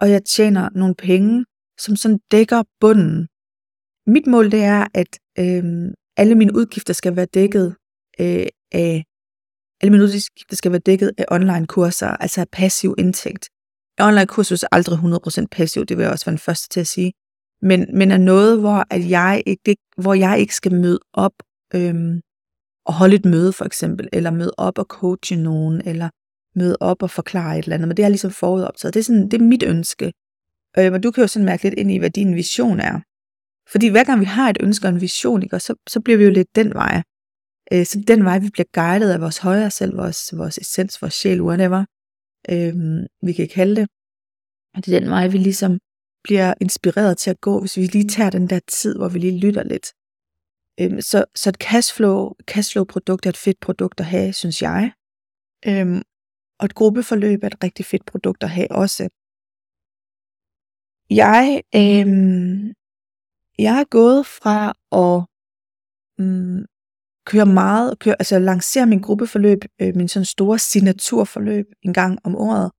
og 0.01 0.09
jeg 0.13 0.25
tjener 0.25 0.69
nogle 0.69 0.95
penge, 0.95 1.45
som 1.79 1.95
sådan 1.95 2.19
dækker 2.31 2.63
bunden. 2.79 3.27
Mit 4.13 4.27
mål 4.27 4.51
det 4.51 4.63
er, 4.63 4.87
at 5.01 5.11
øh, 5.39 5.63
alle 6.17 6.35
mine 6.35 6.55
udgifter 6.55 6.93
skal 6.93 7.15
være 7.15 7.25
dækket 7.25 7.75
øh, 8.19 8.47
af 8.71 9.03
alle 9.81 9.91
mine 9.91 10.03
udgifter 10.03 10.55
skal 10.55 10.71
være 10.71 10.85
dækket 10.89 11.11
af 11.17 11.25
online 11.31 11.67
kurser, 11.67 12.07
altså 12.07 12.41
af 12.41 12.49
passiv 12.51 12.95
indtægt 12.97 13.45
online-kursus 14.01 14.63
er 14.63 14.67
aldrig 14.71 14.99
100% 14.99 15.45
passiv, 15.51 15.85
det 15.85 15.97
vil 15.97 16.03
jeg 16.03 16.11
også 16.11 16.25
være 16.25 16.31
den 16.31 16.39
første 16.39 16.69
til 16.69 16.79
at 16.79 16.87
sige. 16.87 17.13
Men, 17.61 17.85
men 17.93 18.11
er 18.11 18.17
noget, 18.17 18.59
hvor, 18.59 18.85
at 18.89 19.09
jeg 19.09 19.43
ikke, 19.45 19.75
hvor 19.97 20.13
jeg 20.13 20.39
ikke 20.39 20.55
skal 20.55 20.73
møde 20.73 20.99
op 21.13 21.33
øhm, 21.75 22.21
og 22.85 22.93
holde 22.93 23.15
et 23.15 23.25
møde 23.25 23.53
for 23.53 23.65
eksempel, 23.65 24.09
eller 24.13 24.31
møde 24.31 24.51
op 24.57 24.77
og 24.77 24.85
coache 24.85 25.35
nogen, 25.35 25.81
eller 25.85 26.09
møde 26.55 26.77
op 26.79 27.03
og 27.03 27.09
forklare 27.09 27.59
et 27.59 27.63
eller 27.63 27.75
andet, 27.75 27.87
men 27.87 27.97
det 27.97 28.05
er 28.05 28.09
ligesom 28.09 28.31
forudoptaget. 28.31 28.93
Det 28.93 28.99
er, 28.99 29.03
sådan, 29.03 29.29
det 29.29 29.41
er 29.41 29.45
mit 29.45 29.63
ønske. 29.63 30.13
Øh, 30.77 30.91
men 30.91 31.01
du 31.01 31.11
kan 31.11 31.21
jo 31.21 31.27
sådan 31.27 31.45
mærke 31.45 31.63
lidt 31.63 31.73
ind 31.73 31.91
i, 31.91 31.97
hvad 31.97 32.09
din 32.09 32.35
vision 32.35 32.79
er. 32.79 32.99
Fordi 33.71 33.87
hver 33.87 34.03
gang 34.03 34.19
vi 34.19 34.25
har 34.25 34.49
et 34.49 34.57
ønske 34.59 34.87
og 34.87 34.93
en 34.93 35.01
vision, 35.01 35.43
ikke, 35.43 35.59
så, 35.59 35.75
så 35.87 35.99
bliver 35.99 36.17
vi 36.17 36.23
jo 36.23 36.31
lidt 36.31 36.55
den 36.55 36.73
vej. 36.73 37.03
Øh, 37.73 37.85
så 37.85 38.03
den 38.07 38.25
vej, 38.25 38.39
vi 38.39 38.49
bliver 38.49 38.65
guidet 38.73 39.11
af 39.11 39.21
vores 39.21 39.37
højere 39.37 39.71
selv, 39.71 39.97
vores, 39.97 40.37
vores 40.37 40.57
essens, 40.57 41.01
vores 41.01 41.13
sjæl, 41.13 41.41
whatever, 41.41 41.85
øh, 42.53 42.73
vi 43.27 43.33
kan 43.33 43.49
kalde 43.57 43.75
det. 43.79 43.87
Og 44.75 44.85
det 44.85 44.95
er 44.95 44.99
den 44.99 45.09
vej, 45.09 45.27
vi 45.27 45.37
ligesom 45.37 45.79
bliver 46.23 46.53
inspireret 46.61 47.17
til 47.17 47.29
at 47.29 47.41
gå, 47.41 47.59
hvis 47.59 47.77
vi 47.77 47.85
lige 47.85 48.09
tager 48.15 48.29
den 48.29 48.47
der 48.49 48.59
tid, 48.67 48.97
hvor 48.97 49.09
vi 49.09 49.19
lige 49.19 49.39
lytter 49.45 49.63
lidt. 49.63 49.87
Øhm, 50.79 51.01
så, 51.01 51.19
så 51.35 51.49
et 51.49 51.55
cashflow, 51.55 52.33
cashflow-produkt 52.51 53.25
er 53.25 53.29
et 53.29 53.43
fedt 53.45 53.59
produkt 53.59 53.99
at 53.99 54.05
have, 54.05 54.33
synes 54.33 54.61
jeg. 54.61 54.91
Øhm, 55.69 56.01
og 56.59 56.65
et 56.65 56.75
gruppeforløb 56.75 57.43
er 57.43 57.47
et 57.47 57.63
rigtig 57.63 57.85
fedt 57.85 58.05
produkt 58.05 58.43
at 58.43 58.49
have 58.49 58.71
også. 58.71 59.03
Jeg, 61.09 61.45
øhm, 61.75 62.73
jeg 63.65 63.75
er 63.81 63.87
gået 63.99 64.25
fra 64.25 64.57
at 65.03 65.17
mm, 66.23 66.65
kører 67.27 67.45
meget, 67.45 67.99
kører, 67.99 68.15
altså 68.19 68.39
lancerer 68.39 68.85
min 68.85 69.01
gruppeforløb, 69.01 69.59
øh, 69.81 69.95
min 69.95 70.07
sådan 70.07 70.25
store 70.25 70.59
signaturforløb 70.59 71.65
en 71.83 71.93
gang 71.93 72.19
om 72.23 72.35
året, 72.35 72.71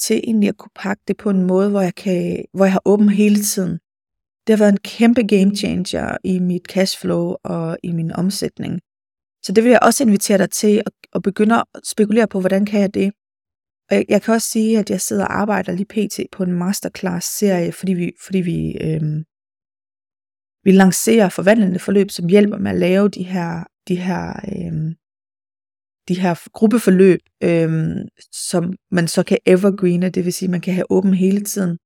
til 0.00 0.16
egentlig 0.24 0.48
at 0.48 0.56
kunne 0.56 0.70
pakke 0.74 1.02
det 1.08 1.16
på 1.16 1.30
en 1.30 1.46
måde, 1.46 1.70
hvor 1.70 1.80
jeg, 1.80 1.94
kan, 1.94 2.44
hvor 2.54 2.64
jeg 2.64 2.72
har 2.72 2.82
åben 2.84 3.08
hele 3.08 3.42
tiden. 3.42 3.72
Det 4.46 4.52
har 4.54 4.56
været 4.56 4.72
en 4.72 4.84
kæmpe 4.84 5.22
game 5.22 5.56
changer 5.56 6.16
i 6.24 6.38
mit 6.38 6.66
cashflow 6.68 7.34
og 7.44 7.78
i 7.82 7.92
min 7.92 8.12
omsætning. 8.12 8.80
Så 9.44 9.52
det 9.52 9.64
vil 9.64 9.70
jeg 9.70 9.80
også 9.82 10.04
invitere 10.04 10.38
dig 10.38 10.50
til 10.50 10.82
at, 10.86 10.92
at 11.14 11.22
begynde 11.22 11.54
at 11.54 11.64
spekulere 11.84 12.28
på, 12.28 12.40
hvordan 12.40 12.66
kan 12.66 12.80
jeg 12.80 12.94
det? 12.94 13.12
Og 13.90 13.96
jeg, 13.96 14.04
jeg 14.08 14.22
kan 14.22 14.34
også 14.34 14.48
sige, 14.48 14.78
at 14.78 14.90
jeg 14.90 15.00
sidder 15.00 15.24
og 15.24 15.40
arbejder 15.40 15.72
lige 15.72 15.86
pt. 15.86 16.20
på 16.32 16.42
en 16.42 16.52
masterclass-serie, 16.52 17.72
fordi 17.72 17.92
vi, 17.92 18.12
fordi 18.26 18.38
vi, 18.38 18.76
øhm, 18.80 19.24
vi 20.64 20.70
lancerer 20.70 21.28
forvandlende 21.28 21.78
forløb, 21.78 22.10
som 22.10 22.28
hjælper 22.28 22.58
med 22.58 22.70
at 22.70 22.78
lave 22.78 23.08
de 23.08 23.22
her, 23.22 23.64
de 23.88 23.96
her, 23.96 24.28
øh, 24.28 24.94
de 26.08 26.20
her 26.20 26.48
gruppeforløb, 26.52 27.20
øh, 27.42 27.96
som 28.32 28.74
man 28.90 29.08
så 29.08 29.22
kan 29.22 29.38
evergreene, 29.46 30.10
det 30.10 30.24
vil 30.24 30.32
sige, 30.32 30.46
at 30.46 30.50
man 30.50 30.60
kan 30.60 30.74
have 30.74 30.90
åben 30.90 31.14
hele 31.14 31.44
tiden. 31.44 31.78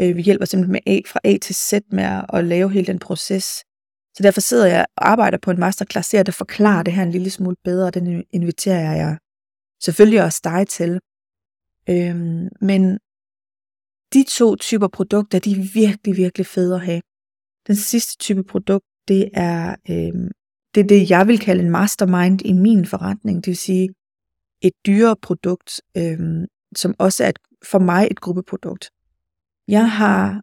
Øh, 0.00 0.16
vi 0.16 0.22
hjælper 0.22 0.44
simpelthen 0.44 0.72
med 0.72 0.94
A, 0.94 1.00
fra 1.06 1.20
A 1.24 1.36
til 1.42 1.54
Z 1.54 1.72
med 1.92 2.04
at, 2.04 2.24
at 2.32 2.44
lave 2.44 2.72
hele 2.72 2.86
den 2.86 2.98
proces. 2.98 3.44
Så 4.16 4.22
derfor 4.22 4.40
sidder 4.40 4.66
jeg 4.66 4.86
og 4.96 5.08
arbejder 5.10 5.38
på 5.38 5.50
en 5.50 5.60
masterclass, 5.60 6.10
der 6.10 6.32
forklarer 6.32 6.82
det 6.82 6.92
her 6.92 7.02
en 7.02 7.10
lille 7.10 7.30
smule 7.30 7.56
bedre, 7.64 7.86
og 7.86 7.94
den 7.94 8.24
inviterer 8.30 8.94
jeg 8.96 9.18
selvfølgelig 9.82 10.22
også 10.22 10.40
dig 10.44 10.68
til. 10.68 11.00
Øhm, 11.88 12.48
men 12.60 12.98
de 14.14 14.24
to 14.38 14.56
typer 14.56 14.88
produkter, 14.88 15.38
de 15.38 15.50
er 15.52 15.72
virkelig, 15.74 16.16
virkelig 16.16 16.46
fede 16.46 16.74
at 16.74 16.80
have. 16.80 17.02
Den 17.66 17.76
sidste 17.76 18.18
type 18.18 18.44
produkt, 18.44 18.86
det 19.08 19.30
er, 19.34 19.76
øh, 19.90 20.30
det 20.74 20.80
er 20.80 20.86
det, 20.88 21.10
jeg 21.10 21.26
vil 21.26 21.38
kalde 21.38 21.62
en 21.62 21.70
mastermind 21.70 22.42
i 22.44 22.52
min 22.52 22.86
forretning. 22.86 23.36
Det 23.36 23.46
vil 23.46 23.56
sige 23.56 23.88
et 24.62 24.72
dyrere 24.86 25.16
produkt, 25.22 25.80
øh, 25.96 26.46
som 26.76 26.94
også 26.98 27.24
er 27.24 27.28
et, 27.28 27.38
for 27.64 27.78
mig 27.78 28.08
et 28.10 28.20
gruppeprodukt. 28.20 28.90
Jeg 29.68 29.90
har 29.90 30.42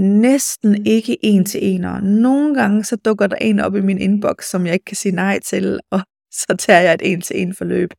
næsten 0.00 0.86
ikke 0.86 1.24
en 1.24 1.44
til 1.44 1.60
en, 1.62 1.84
og 1.84 2.02
nogle 2.02 2.54
gange 2.54 2.84
så 2.84 2.96
dukker 2.96 3.26
der 3.26 3.36
en 3.36 3.60
op 3.60 3.76
i 3.76 3.80
min 3.80 3.98
inbox, 3.98 4.44
som 4.44 4.66
jeg 4.66 4.72
ikke 4.72 4.84
kan 4.84 4.96
sige 4.96 5.14
nej 5.14 5.40
til, 5.40 5.80
og 5.94 6.00
så 6.32 6.56
tager 6.58 6.80
jeg 6.80 6.94
et 6.94 7.12
en 7.12 7.20
til 7.20 7.42
en 7.42 7.54
forløb. 7.54 7.90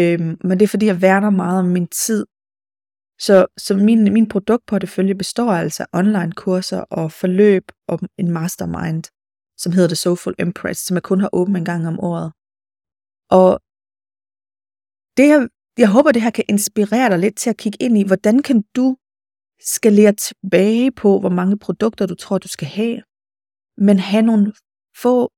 Øhm, 0.00 0.36
men 0.44 0.58
det 0.58 0.62
er 0.62 0.68
fordi, 0.68 0.86
jeg 0.86 1.02
værner 1.02 1.30
meget 1.30 1.58
om 1.58 1.66
min 1.66 1.86
tid. 1.86 2.26
Så, 3.26 3.46
så 3.56 3.76
min, 3.76 4.12
min 4.12 4.28
produktportefølje 4.28 5.14
består 5.14 5.52
altså 5.52 5.82
af 5.82 5.98
online 5.98 6.32
kurser 6.32 6.80
og 6.80 7.12
forløb 7.12 7.64
og 7.88 7.98
en 8.18 8.30
mastermind, 8.30 9.04
som 9.56 9.72
hedder 9.72 9.88
The 9.88 9.96
Soulful 9.96 10.34
Empress, 10.38 10.80
som 10.86 10.94
jeg 10.94 11.02
kun 11.02 11.20
har 11.20 11.30
åbent 11.32 11.56
en 11.56 11.64
gang 11.64 11.88
om 11.88 12.00
året. 12.00 12.32
Og 13.30 13.60
det 15.16 15.26
her, 15.26 15.48
jeg 15.78 15.90
håber, 15.90 16.12
det 16.12 16.22
her 16.22 16.30
kan 16.30 16.44
inspirere 16.48 17.10
dig 17.10 17.18
lidt 17.18 17.36
til 17.36 17.50
at 17.50 17.56
kigge 17.56 17.78
ind 17.80 17.98
i, 17.98 18.06
hvordan 18.06 18.42
kan 18.42 18.64
du 18.76 18.96
skalere 19.60 20.12
tilbage 20.12 20.92
på, 20.92 21.20
hvor 21.20 21.28
mange 21.28 21.58
produkter 21.58 22.06
du 22.06 22.14
tror, 22.14 22.38
du 22.38 22.48
skal 22.48 22.68
have, 22.68 23.02
men 23.76 23.98
have 23.98 24.22
nogle 24.22 24.52
få 24.96 25.32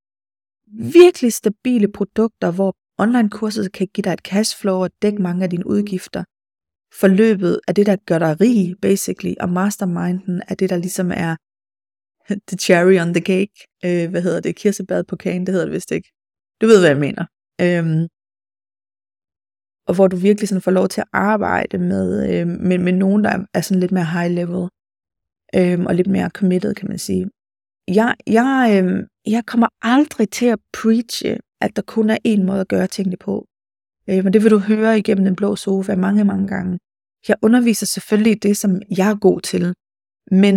virkelig 0.97 1.33
stabile 1.33 1.93
produkter, 1.93 2.51
hvor 2.51 2.77
online-kurset 2.99 3.73
kan 3.73 3.89
give 3.95 4.03
dig 4.03 4.13
et 4.13 4.21
cashflow 4.21 4.77
og 4.77 4.91
dække 5.03 5.23
mange 5.23 5.45
af 5.45 5.51
dine 5.51 5.67
udgifter. 5.67 6.25
Forløbet 7.01 7.61
er 7.69 7.73
det, 7.73 7.87
der 7.87 7.97
gør 8.07 8.19
dig 8.19 8.41
rig, 8.41 8.75
basically, 8.83 9.35
og 9.41 9.49
masterminden 9.49 10.43
er 10.49 10.55
det, 10.55 10.71
der 10.71 10.77
ligesom 10.77 11.11
er 11.11 11.37
the 12.49 12.57
cherry 12.57 12.97
on 13.03 13.15
the 13.15 13.25
cake. 13.25 13.57
Øh, 13.85 14.11
hvad 14.11 14.23
hedder 14.23 14.41
det? 14.41 14.57
Kirsebad 14.57 15.05
på 15.05 15.17
kagen, 15.17 15.47
det 15.47 15.53
hedder 15.53 15.67
det 15.67 15.75
vist 15.75 15.91
ikke. 15.91 16.09
du 16.61 16.67
ved, 16.67 16.81
hvad 16.81 16.91
jeg 16.91 17.01
mener. 17.07 17.25
Øhm, 17.61 18.09
og 19.89 19.95
hvor 19.95 20.09
du 20.09 20.17
virkelig 20.17 20.49
sådan 20.49 20.63
får 20.63 20.71
lov 20.71 20.89
til 20.89 21.01
at 21.01 21.09
arbejde 21.13 21.79
med, 21.79 22.07
øh, 22.31 22.47
med, 22.47 22.79
med 22.79 22.93
nogen, 22.93 23.25
der 23.25 23.47
er 23.55 23.61
sådan 23.61 23.81
lidt 23.81 23.93
mere 23.93 24.05
high 24.05 24.31
level, 24.31 24.69
øh, 25.59 25.85
og 25.89 25.95
lidt 25.95 26.11
mere 26.17 26.31
committed, 26.31 26.75
kan 26.75 26.89
man 26.89 26.99
sige. 26.99 27.31
Jeg, 27.89 28.15
jeg, 28.27 28.83
øh, 28.85 29.07
jeg 29.27 29.47
kommer 29.47 29.69
aldrig 29.83 30.31
til 30.31 30.47
at 30.47 30.59
preache, 30.73 31.39
at 31.61 31.77
der 31.77 31.83
kun 31.83 32.11
er 32.11 32.19
én 32.29 32.43
måde 32.43 32.61
at 32.61 32.69
gøre 32.69 32.87
tingene 32.87 33.17
på. 33.17 33.47
Øh, 34.11 34.25
men 34.25 34.33
det 34.33 34.43
vil 34.43 34.51
du 34.51 34.59
høre 34.59 34.99
igennem 34.99 35.25
den 35.25 35.37
blå 35.37 35.57
sofa 35.57 35.97
mange, 35.97 36.25
mange 36.25 36.47
gange. 36.47 36.79
Jeg 37.29 37.37
underviser 37.43 37.87
selvfølgelig 37.87 38.43
det, 38.43 38.57
som 38.57 38.81
jeg 38.99 39.11
er 39.11 39.19
god 39.19 39.41
til, 39.41 39.75
men, 40.31 40.57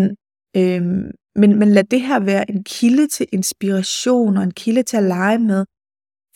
øh, 0.58 0.82
men, 1.36 1.60
men 1.60 1.70
lad 1.72 1.84
det 1.84 2.02
her 2.02 2.20
være 2.20 2.52
en 2.52 2.64
kilde 2.64 3.08
til 3.08 3.28
inspiration 3.32 4.38
og 4.38 4.44
en 4.44 4.52
kilde 4.52 4.84
til 4.84 4.98
at 4.98 5.04
lege 5.04 5.40
med, 5.40 5.66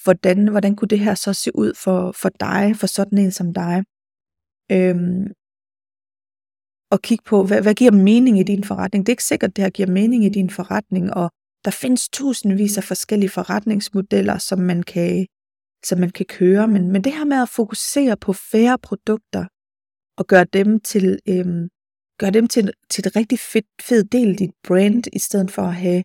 hvordan, 0.03 0.47
hvordan 0.47 0.75
kunne 0.75 0.87
det 0.87 0.99
her 0.99 1.15
så 1.15 1.33
se 1.33 1.51
ud 1.55 1.73
for, 1.83 2.11
for 2.11 2.29
dig, 2.29 2.75
for 2.75 2.87
sådan 2.87 3.17
en 3.17 3.31
som 3.31 3.53
dig? 3.53 3.83
Øhm, 4.71 5.27
og 6.91 7.01
kigge 7.01 7.23
på, 7.25 7.43
hvad, 7.43 7.61
hvad 7.61 7.73
giver 7.73 7.91
mening 7.91 8.39
i 8.39 8.43
din 8.43 8.63
forretning? 8.63 9.05
Det 9.05 9.09
er 9.11 9.13
ikke 9.13 9.23
sikkert, 9.23 9.55
det 9.55 9.63
her 9.63 9.69
giver 9.69 9.89
mening 9.89 10.25
i 10.25 10.29
din 10.29 10.49
forretning, 10.49 11.13
og 11.13 11.31
der 11.65 11.71
findes 11.71 12.09
tusindvis 12.09 12.77
af 12.77 12.83
forskellige 12.83 13.29
forretningsmodeller, 13.29 14.37
som 14.37 14.59
man 14.59 14.83
kan, 14.83 15.25
som 15.85 15.99
man 15.99 16.09
kan 16.09 16.25
køre, 16.25 16.67
men, 16.67 16.91
men 16.91 17.03
det 17.03 17.13
her 17.13 17.25
med 17.25 17.41
at 17.41 17.49
fokusere 17.49 18.17
på 18.17 18.33
færre 18.33 18.77
produkter, 18.79 19.45
og 20.17 20.27
gøre 20.27 20.45
dem 20.53 20.79
til, 20.79 21.19
øhm, 21.29 21.69
gøre 22.19 22.31
dem 22.31 22.47
til, 22.47 22.71
til 22.89 23.07
et 23.07 23.15
rigtig 23.15 23.39
fedt, 23.39 23.65
fed 23.81 24.03
del 24.03 24.29
af 24.29 24.37
dit 24.37 24.51
brand, 24.63 25.03
i 25.13 25.19
stedet 25.19 25.51
for 25.51 25.61
at 25.61 25.75
have 25.75 26.03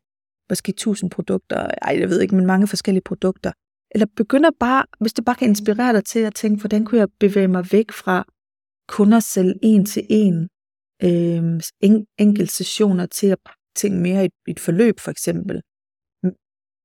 måske 0.50 0.72
tusind 0.72 1.10
produkter, 1.10 1.70
ej, 1.82 1.96
jeg 2.00 2.08
ved 2.08 2.20
ikke, 2.20 2.34
men 2.34 2.46
mange 2.46 2.66
forskellige 2.66 3.02
produkter, 3.02 3.52
eller 3.90 4.06
begynder 4.16 4.50
bare, 4.60 4.84
hvis 5.00 5.12
det 5.12 5.24
bare 5.24 5.36
kan 5.36 5.48
inspirere 5.48 5.92
dig 5.92 6.04
til 6.04 6.18
at 6.18 6.34
tænke, 6.34 6.60
hvordan 6.60 6.84
kunne 6.84 6.98
jeg 6.98 7.08
bevæge 7.20 7.48
mig 7.48 7.72
væk 7.72 7.92
fra 7.92 8.24
kunder 8.88 9.20
selv 9.20 9.54
en 9.62 9.84
til 9.86 10.06
en 10.10 10.48
øh, 11.02 11.60
en, 11.80 12.06
enkelt 12.18 12.50
sessioner 12.50 13.06
til 13.06 13.26
at 13.26 13.38
tænke 13.76 13.98
mere 13.98 14.22
i 14.22 14.26
et, 14.26 14.32
et 14.48 14.60
forløb 14.60 15.00
for 15.00 15.10
eksempel. 15.10 15.62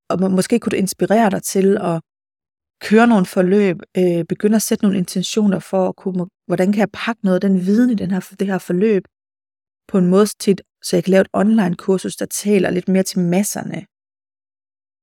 Og 0.09 0.31
måske 0.31 0.59
kunne 0.59 0.71
det 0.71 0.77
inspirere 0.77 1.29
dig 1.29 1.43
til 1.43 1.77
at 1.77 2.01
køre 2.81 3.07
nogle 3.07 3.25
forløb, 3.25 3.77
øh, 3.97 4.25
begynde 4.25 4.55
at 4.55 4.61
sætte 4.61 4.83
nogle 4.83 4.97
intentioner 4.97 5.59
for, 5.59 5.89
at 5.89 5.95
kunne, 5.95 6.25
hvordan 6.47 6.71
kan 6.71 6.79
jeg 6.79 6.91
pakke 6.93 7.25
noget 7.25 7.35
af 7.35 7.49
den 7.49 7.65
viden 7.65 7.89
i 7.89 7.95
den 7.95 8.11
her, 8.11 8.19
det 8.39 8.47
her 8.47 8.57
forløb 8.57 9.03
på 9.87 9.97
en 9.97 10.07
måde, 10.07 10.25
til, 10.39 10.57
så 10.83 10.95
jeg 10.95 11.03
kan 11.03 11.11
lave 11.11 11.21
et 11.21 11.27
online 11.33 11.75
kursus, 11.75 12.15
der 12.15 12.25
taler 12.25 12.69
lidt 12.69 12.87
mere 12.87 13.03
til 13.03 13.19
masserne, 13.19 13.85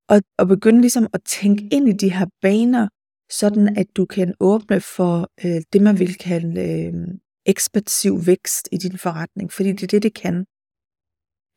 og, 0.08 0.22
og 0.38 0.46
begynde 0.48 0.80
ligesom 0.80 1.06
at 1.12 1.22
tænke 1.22 1.68
ind 1.72 1.88
i 1.88 1.92
de 1.92 2.12
her 2.12 2.26
baner, 2.42 2.88
sådan 3.30 3.78
at 3.78 3.86
du 3.96 4.04
kan 4.04 4.34
åbne 4.40 4.80
for 4.80 5.30
øh, 5.44 5.62
det, 5.72 5.82
man 5.82 5.98
vil 5.98 6.14
kalde 6.14 6.60
øh, 6.60 6.94
ekspansiv 7.46 8.26
vækst 8.26 8.68
i 8.72 8.76
din 8.76 8.98
forretning, 8.98 9.52
fordi 9.52 9.72
det 9.72 9.82
er 9.82 9.86
det, 9.86 10.02
det 10.02 10.14
kan. 10.14 10.44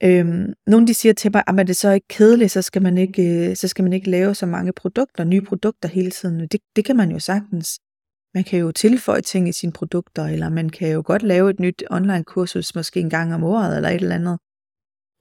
Øhm, 0.03 0.53
nogle 0.67 0.87
de 0.87 0.93
siger 0.93 1.13
til 1.13 1.31
mig, 1.33 1.43
ah, 1.47 1.59
at 1.59 1.67
det 1.67 1.73
er 1.73 1.75
så 1.75 1.91
ikke 1.91 2.07
kedeligt, 2.07 2.51
så 2.51 2.61
skal 2.61 2.81
man 2.81 2.97
ikke, 2.97 3.49
øh, 3.49 3.55
så 3.55 3.67
skal 3.67 3.83
man 3.83 3.93
ikke 3.93 4.09
lave 4.09 4.35
så 4.35 4.45
mange 4.45 4.73
produkter, 4.73 5.23
nye 5.23 5.41
produkter 5.41 5.89
hele 5.89 6.11
tiden. 6.11 6.39
Det, 6.39 6.59
det 6.75 6.85
kan 6.85 6.97
man 6.97 7.11
jo 7.11 7.19
sagtens. 7.19 7.79
Man 8.33 8.43
kan 8.43 8.59
jo 8.59 8.71
tilføje 8.71 9.21
ting 9.21 9.49
i 9.49 9.51
sine 9.51 9.71
produkter, 9.71 10.25
eller 10.25 10.49
man 10.49 10.69
kan 10.69 10.91
jo 10.91 11.03
godt 11.05 11.23
lave 11.23 11.49
et 11.49 11.59
nyt 11.59 11.83
online 11.89 12.23
kursus, 12.23 12.75
måske 12.75 12.99
en 12.99 13.09
gang 13.09 13.33
om 13.33 13.43
året, 13.43 13.75
eller 13.75 13.89
et 13.89 14.01
eller 14.01 14.15
andet. 14.15 14.37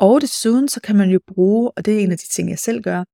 Og 0.01 0.21
desuden 0.21 0.69
så 0.69 0.81
kan 0.81 0.97
man 0.97 1.11
jo 1.11 1.21
bruge, 1.27 1.71
og 1.71 1.85
det 1.85 1.95
er 1.95 2.01
en 2.01 2.13
af 2.13 2.19
de 2.19 2.29
ting, 2.29 2.51
jeg 2.51 2.59
selv 2.59 2.83
gør, 2.83 3.05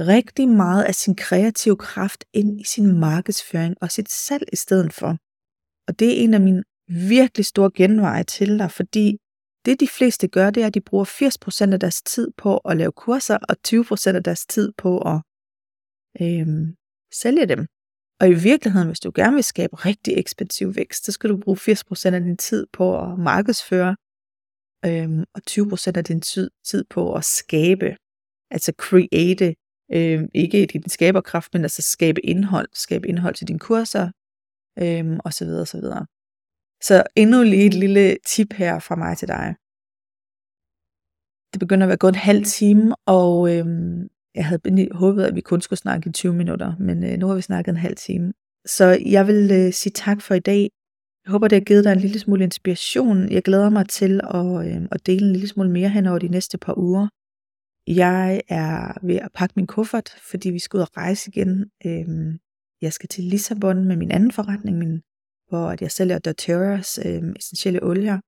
rigtig 0.00 0.48
meget 0.48 0.84
af 0.84 0.94
sin 0.94 1.14
kreative 1.14 1.76
kraft 1.76 2.24
ind 2.32 2.60
i 2.60 2.64
sin 2.64 2.98
markedsføring 2.98 3.74
og 3.80 3.90
sit 3.90 4.10
salg 4.10 4.44
i 4.52 4.56
stedet 4.56 4.92
for. 4.92 5.16
Og 5.88 5.98
det 5.98 6.08
er 6.08 6.24
en 6.24 6.34
af 6.34 6.40
mine 6.40 6.62
virkelig 6.88 7.46
store 7.46 7.70
genveje 7.74 8.24
til 8.24 8.58
dig, 8.58 8.70
fordi 8.70 9.18
det 9.64 9.80
de 9.80 9.88
fleste 9.88 10.28
gør, 10.28 10.50
det 10.50 10.62
er, 10.62 10.66
at 10.66 10.74
de 10.74 10.80
bruger 10.80 11.04
80% 11.04 11.72
af 11.72 11.80
deres 11.80 12.02
tid 12.02 12.30
på 12.36 12.56
at 12.56 12.76
lave 12.76 12.92
kurser, 12.92 13.38
og 13.48 13.56
20% 13.68 14.16
af 14.16 14.24
deres 14.24 14.46
tid 14.46 14.72
på 14.72 14.98
at 14.98 15.20
øhm, 16.22 16.76
sælge 17.12 17.46
dem. 17.46 17.66
Og 18.20 18.28
i 18.28 18.34
virkeligheden, 18.34 18.88
hvis 18.88 19.00
du 19.00 19.12
gerne 19.14 19.34
vil 19.34 19.44
skabe 19.44 19.76
rigtig 19.76 20.14
ekspansiv 20.18 20.76
vækst, 20.76 21.04
så 21.04 21.12
skal 21.12 21.30
du 21.30 21.36
bruge 21.36 21.56
80% 21.56 22.14
af 22.14 22.20
din 22.20 22.36
tid 22.36 22.66
på 22.72 23.00
at 23.02 23.18
markedsføre, 23.18 23.96
øhm, 24.86 25.24
og 25.34 25.40
20% 25.50 25.96
af 25.96 26.04
din 26.04 26.20
tid, 26.20 26.50
tid 26.64 26.84
på 26.90 27.14
at 27.14 27.24
skabe, 27.24 27.96
altså 28.50 28.72
create 28.78 29.54
øhm, 29.92 30.28
ikke 30.34 30.62
i 30.62 30.66
din 30.66 30.88
skaberkraft, 30.88 31.54
men 31.54 31.62
altså 31.62 31.82
skabe 31.82 32.26
indhold, 32.26 32.68
skabe 32.72 33.08
indhold 33.08 33.34
til 33.34 33.48
dine 33.48 33.58
kurser, 33.58 34.10
øhm, 34.82 35.20
og 35.24 35.32
så 35.32 35.44
videre, 35.44 35.60
og 35.60 35.68
så 36.82 37.02
endnu 37.16 37.42
lige 37.42 37.66
et 37.66 37.74
lille 37.74 38.16
tip 38.26 38.52
her 38.52 38.78
fra 38.78 38.96
mig 38.96 39.18
til 39.18 39.28
dig. 39.28 39.54
Det 41.52 41.60
begynder 41.60 41.84
at 41.86 41.88
være 41.88 41.96
gået 41.96 42.12
en 42.12 42.18
halv 42.30 42.44
time, 42.44 42.94
og 43.06 43.56
øhm, 43.56 44.08
jeg 44.34 44.46
havde 44.46 44.88
håbet, 44.92 45.24
at 45.24 45.34
vi 45.34 45.40
kun 45.40 45.60
skulle 45.60 45.78
snakke 45.78 46.08
i 46.08 46.12
20 46.12 46.34
minutter, 46.34 46.76
men 46.78 47.04
øh, 47.04 47.18
nu 47.18 47.26
har 47.26 47.34
vi 47.34 47.42
snakket 47.42 47.72
en 47.72 47.76
halv 47.76 47.96
time. 47.96 48.32
Så 48.66 48.98
jeg 49.06 49.26
vil 49.26 49.50
øh, 49.52 49.72
sige 49.72 49.92
tak 49.92 50.22
for 50.22 50.34
i 50.34 50.40
dag. 50.40 50.70
Jeg 51.24 51.30
håber, 51.32 51.48
det 51.48 51.56
har 51.56 51.64
givet 51.64 51.84
dig 51.84 51.92
en 51.92 51.98
lille 51.98 52.18
smule 52.18 52.44
inspiration. 52.44 53.32
Jeg 53.32 53.42
glæder 53.42 53.70
mig 53.70 53.88
til 53.88 54.20
at, 54.24 54.66
øh, 54.66 54.88
at 54.92 55.06
dele 55.06 55.26
en 55.26 55.32
lille 55.32 55.48
smule 55.48 55.70
mere 55.70 55.88
hen 55.88 56.06
over 56.06 56.18
de 56.18 56.28
næste 56.28 56.58
par 56.58 56.78
uger. 56.78 57.08
Jeg 57.86 58.40
er 58.48 59.06
ved 59.06 59.16
at 59.16 59.32
pakke 59.34 59.52
min 59.56 59.66
kuffert, 59.66 60.08
fordi 60.30 60.50
vi 60.50 60.58
skal 60.58 60.76
ud 60.76 60.82
og 60.82 60.96
rejse 60.96 61.30
igen. 61.30 61.70
Øh, 61.86 62.38
jeg 62.82 62.92
skal 62.92 63.08
til 63.08 63.24
Lissabon 63.24 63.84
med 63.84 63.96
min 63.96 64.10
anden 64.10 64.32
forretning, 64.32 64.78
min, 64.78 65.02
hvor 65.48 65.74
jeg 65.80 65.90
sælger 65.90 66.18
doTERRA's 66.28 67.08
øh, 67.08 67.34
essentielle 67.38 67.82
olier. 67.82 68.20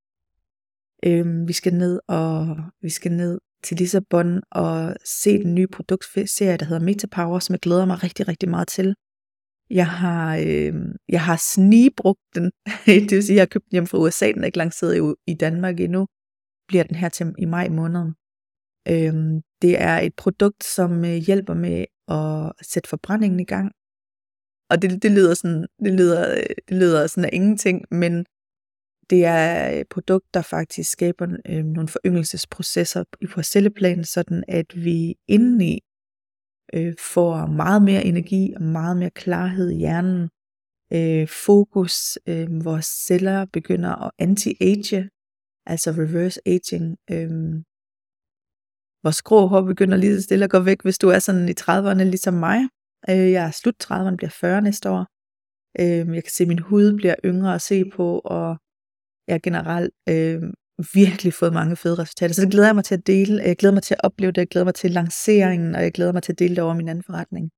Øh, 1.06 1.48
vi 1.48 1.52
skal 1.52 1.74
ned 1.74 2.00
og 2.08 2.56
vi 2.82 2.90
skal 2.90 3.12
ned 3.12 3.40
til 3.62 3.76
Lissabon 3.76 4.40
og 4.50 4.96
se 5.04 5.38
den 5.38 5.54
nye 5.54 5.66
produktserie, 5.66 6.56
der 6.56 6.64
hedder 6.64 6.84
Metapower, 6.84 7.38
som 7.38 7.52
jeg 7.52 7.60
glæder 7.60 7.84
mig 7.84 8.02
rigtig, 8.02 8.28
rigtig 8.28 8.48
meget 8.48 8.68
til. 8.68 8.94
Jeg 9.70 9.86
har, 9.88 10.36
øh, 10.36 10.74
jeg 11.08 11.22
har 11.22 11.36
snigbrugt 11.54 12.20
den, 12.34 12.44
det 12.86 13.10
vil 13.10 13.22
sige, 13.22 13.36
jeg 13.36 13.42
har 13.42 13.46
købt 13.46 13.64
den 13.64 13.72
hjem 13.72 13.86
fra 13.86 13.98
USA, 13.98 14.32
den 14.32 14.42
er 14.42 14.46
ikke 14.46 14.58
lanceret 14.58 14.96
i, 14.96 15.30
i 15.32 15.34
Danmark 15.34 15.80
endnu, 15.80 16.06
bliver 16.68 16.84
den 16.84 16.96
her 16.96 17.08
til 17.08 17.34
i 17.38 17.44
maj 17.44 17.68
måned. 17.68 18.12
Øhm, 18.88 19.40
det 19.62 19.82
er 19.82 19.98
et 19.98 20.14
produkt, 20.16 20.64
som 20.64 21.04
øh, 21.04 21.16
hjælper 21.16 21.54
med 21.54 21.84
at 22.08 22.52
sætte 22.66 22.88
forbrændingen 22.88 23.40
i 23.40 23.44
gang. 23.44 23.72
Og 24.70 24.82
det, 24.82 25.02
det 25.02 25.10
lyder 25.10 25.34
sådan, 25.34 25.66
det 25.84 25.92
lyder, 25.92 26.34
det 26.68 26.76
lyder 26.76 27.06
sådan 27.06 27.24
af 27.24 27.30
ingenting, 27.32 27.84
men 27.90 28.24
det 29.10 29.24
er 29.24 29.68
et 29.68 29.88
produkt, 29.88 30.34
der 30.34 30.42
faktisk 30.42 30.90
skaber 30.90 31.26
øh, 31.46 31.64
nogle 31.64 31.88
foryngelsesprocesser 31.88 33.04
på 33.32 33.42
celleplan, 33.42 34.04
sådan 34.04 34.44
at 34.48 34.84
vi 34.84 35.14
indeni 35.28 35.80
øh, 36.74 36.94
får 37.12 37.46
meget 37.46 37.82
mere 37.82 38.04
energi 38.04 38.52
og 38.56 38.62
meget 38.62 38.96
mere 38.96 39.10
klarhed 39.10 39.70
i 39.70 39.76
hjernen. 39.76 40.28
Øh, 40.92 41.28
fokus, 41.28 42.18
øh, 42.28 42.64
vores 42.64 42.86
celler 42.86 43.46
begynder 43.52 43.92
at 44.04 44.10
anti-age, 44.18 45.08
altså 45.66 45.90
reverse 45.90 46.40
aging. 46.46 46.96
Øh, 47.10 47.62
Vores 49.04 49.22
grå 49.22 49.46
hår 49.46 49.62
begynder 49.62 49.96
lige 49.96 50.16
så 50.16 50.22
stille 50.22 50.44
at 50.44 50.50
gå 50.50 50.60
væk, 50.60 50.82
hvis 50.82 50.98
du 50.98 51.08
er 51.08 51.18
sådan 51.18 51.48
i 51.48 51.56
30'erne 51.60 52.04
ligesom 52.14 52.34
mig. 52.34 52.60
Øh, 53.08 53.32
jeg 53.32 53.46
er 53.46 53.50
slut 53.50 53.74
30'erne, 53.84 54.16
bliver 54.16 54.30
40 54.30 54.62
næste 54.62 54.90
år. 54.90 55.06
Øh, 55.80 56.14
jeg 56.14 56.24
kan 56.24 56.32
se, 56.32 56.44
at 56.44 56.48
min 56.48 56.58
hud 56.58 56.96
bliver 56.96 57.14
yngre 57.24 57.54
at 57.54 57.62
se 57.62 57.84
på, 57.96 58.18
og 58.18 58.56
jeg 59.26 59.34
har 59.34 59.38
generelt 59.38 59.92
øh, 60.08 60.42
virkelig 60.94 61.34
fået 61.34 61.52
mange 61.52 61.76
fede 61.76 61.94
resultater. 61.94 62.34
Så 62.34 62.42
det 62.42 62.50
glæder 62.50 62.68
jeg 62.68 62.74
mig 62.74 62.84
til 62.84 62.94
at 62.94 63.06
dele. 63.06 63.42
Jeg 63.42 63.56
glæder 63.56 63.74
mig 63.74 63.82
til 63.82 63.94
at 63.94 64.04
opleve 64.04 64.32
det. 64.32 64.38
Jeg 64.38 64.48
glæder 64.48 64.64
mig 64.64 64.74
til 64.74 64.90
lanceringen, 64.90 65.74
og 65.74 65.82
jeg 65.82 65.92
glæder 65.92 66.12
mig 66.12 66.22
til 66.22 66.32
at 66.32 66.38
dele 66.38 66.56
det 66.56 66.64
over 66.64 66.74
min 66.74 66.88
anden 66.88 67.04
forretning. 67.04 67.50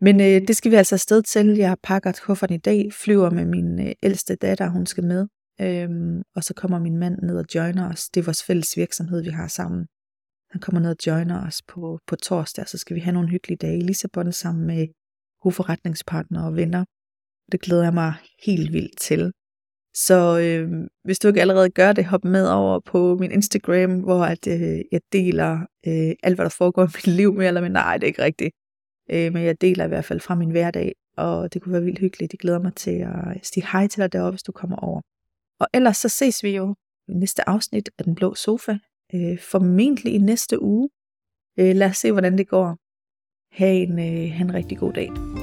Men 0.00 0.20
øh, 0.20 0.48
det 0.48 0.56
skal 0.56 0.70
vi 0.70 0.76
altså 0.76 0.94
afsted 0.94 1.22
til. 1.22 1.46
Jeg 1.56 1.76
pakker 1.82 2.12
kufferten 2.22 2.56
i 2.56 2.58
dag, 2.58 2.92
flyver 2.92 3.30
med 3.30 3.44
min 3.44 3.86
øh, 3.86 3.92
ældste 4.02 4.34
datter, 4.34 4.68
hun 4.68 4.86
skal 4.86 5.04
med. 5.04 5.26
Øhm, 5.60 6.22
og 6.36 6.44
så 6.44 6.54
kommer 6.54 6.78
min 6.78 6.96
mand 6.96 7.18
ned 7.22 7.38
og 7.38 7.44
joiner 7.54 7.90
os. 7.92 8.08
Det 8.08 8.20
er 8.20 8.24
vores 8.24 8.42
fælles 8.42 8.76
virksomhed, 8.76 9.22
vi 9.22 9.30
har 9.30 9.48
sammen. 9.48 9.86
Han 10.50 10.60
kommer 10.60 10.80
ned 10.80 10.90
og 10.90 11.06
joiner 11.06 11.46
os 11.46 11.62
på, 11.62 11.98
på 12.06 12.16
torsdag, 12.16 12.68
så 12.68 12.78
skal 12.78 12.96
vi 12.96 13.00
have 13.00 13.12
nogle 13.12 13.28
hyggelige 13.28 13.56
dage 13.56 13.78
i 13.78 13.80
Lissabon 13.80 14.32
sammen 14.32 14.66
med 14.66 14.88
hovedforretningspartnere 15.42 16.46
og 16.46 16.56
venner. 16.56 16.84
Det 17.52 17.60
glæder 17.60 17.82
jeg 17.82 17.94
mig 17.94 18.14
helt 18.44 18.72
vildt 18.72 18.98
til. 18.98 19.32
Så 19.94 20.38
øh, 20.38 20.88
hvis 21.04 21.18
du 21.18 21.28
ikke 21.28 21.40
allerede 21.40 21.70
gør 21.70 21.92
det, 21.92 22.04
hop 22.04 22.24
med 22.24 22.48
over 22.48 22.80
på 22.80 23.16
min 23.20 23.32
Instagram, 23.32 24.00
hvor 24.00 24.24
at, 24.24 24.46
øh, 24.46 24.80
jeg 24.92 25.00
deler 25.12 25.52
øh, 25.86 26.12
alt, 26.22 26.34
hvad 26.34 26.44
der 26.44 26.56
foregår 26.58 26.82
i 26.82 26.86
mit 26.86 27.06
liv, 27.20 27.34
mere 27.34 27.48
eller 27.48 27.60
mindre. 27.60 27.80
Nej, 27.80 27.96
det 27.96 28.02
er 28.02 28.06
ikke 28.06 28.22
rigtigt. 28.22 28.54
Øh, 29.10 29.32
men 29.32 29.44
jeg 29.44 29.60
deler 29.60 29.84
i 29.84 29.88
hvert 29.88 30.04
fald 30.04 30.20
fra 30.20 30.34
min 30.34 30.50
hverdag, 30.50 30.94
og 31.16 31.54
det 31.54 31.62
kunne 31.62 31.72
være 31.72 31.82
vildt 31.82 31.98
hyggeligt. 31.98 32.32
Det 32.32 32.40
glæder 32.40 32.58
mig 32.58 32.74
til 32.74 32.90
at 32.90 33.46
sige 33.46 33.66
hej 33.72 33.86
til 33.86 34.02
dig 34.02 34.12
deroppe, 34.12 34.34
hvis 34.34 34.42
du 34.42 34.52
kommer 34.52 34.76
over. 34.76 35.00
Og 35.60 35.66
ellers 35.74 35.96
så 35.96 36.08
ses 36.08 36.42
vi 36.42 36.56
jo 36.56 36.74
i 37.08 37.12
næste 37.12 37.48
afsnit 37.48 37.90
af 37.98 38.04
Den 38.04 38.14
Blå 38.14 38.34
Sofa 38.34 38.78
øh, 39.14 39.38
formentlig 39.38 40.14
i 40.14 40.18
næste 40.18 40.62
uge. 40.62 40.88
Øh, 41.58 41.76
lad 41.76 41.90
os 41.90 41.96
se, 41.96 42.12
hvordan 42.12 42.38
det 42.38 42.48
går. 42.48 42.76
Ha' 43.56 43.72
en, 43.72 43.98
øh, 43.98 44.32
ha 44.32 44.44
en 44.44 44.54
rigtig 44.54 44.78
god 44.78 44.92
dag. 44.92 45.39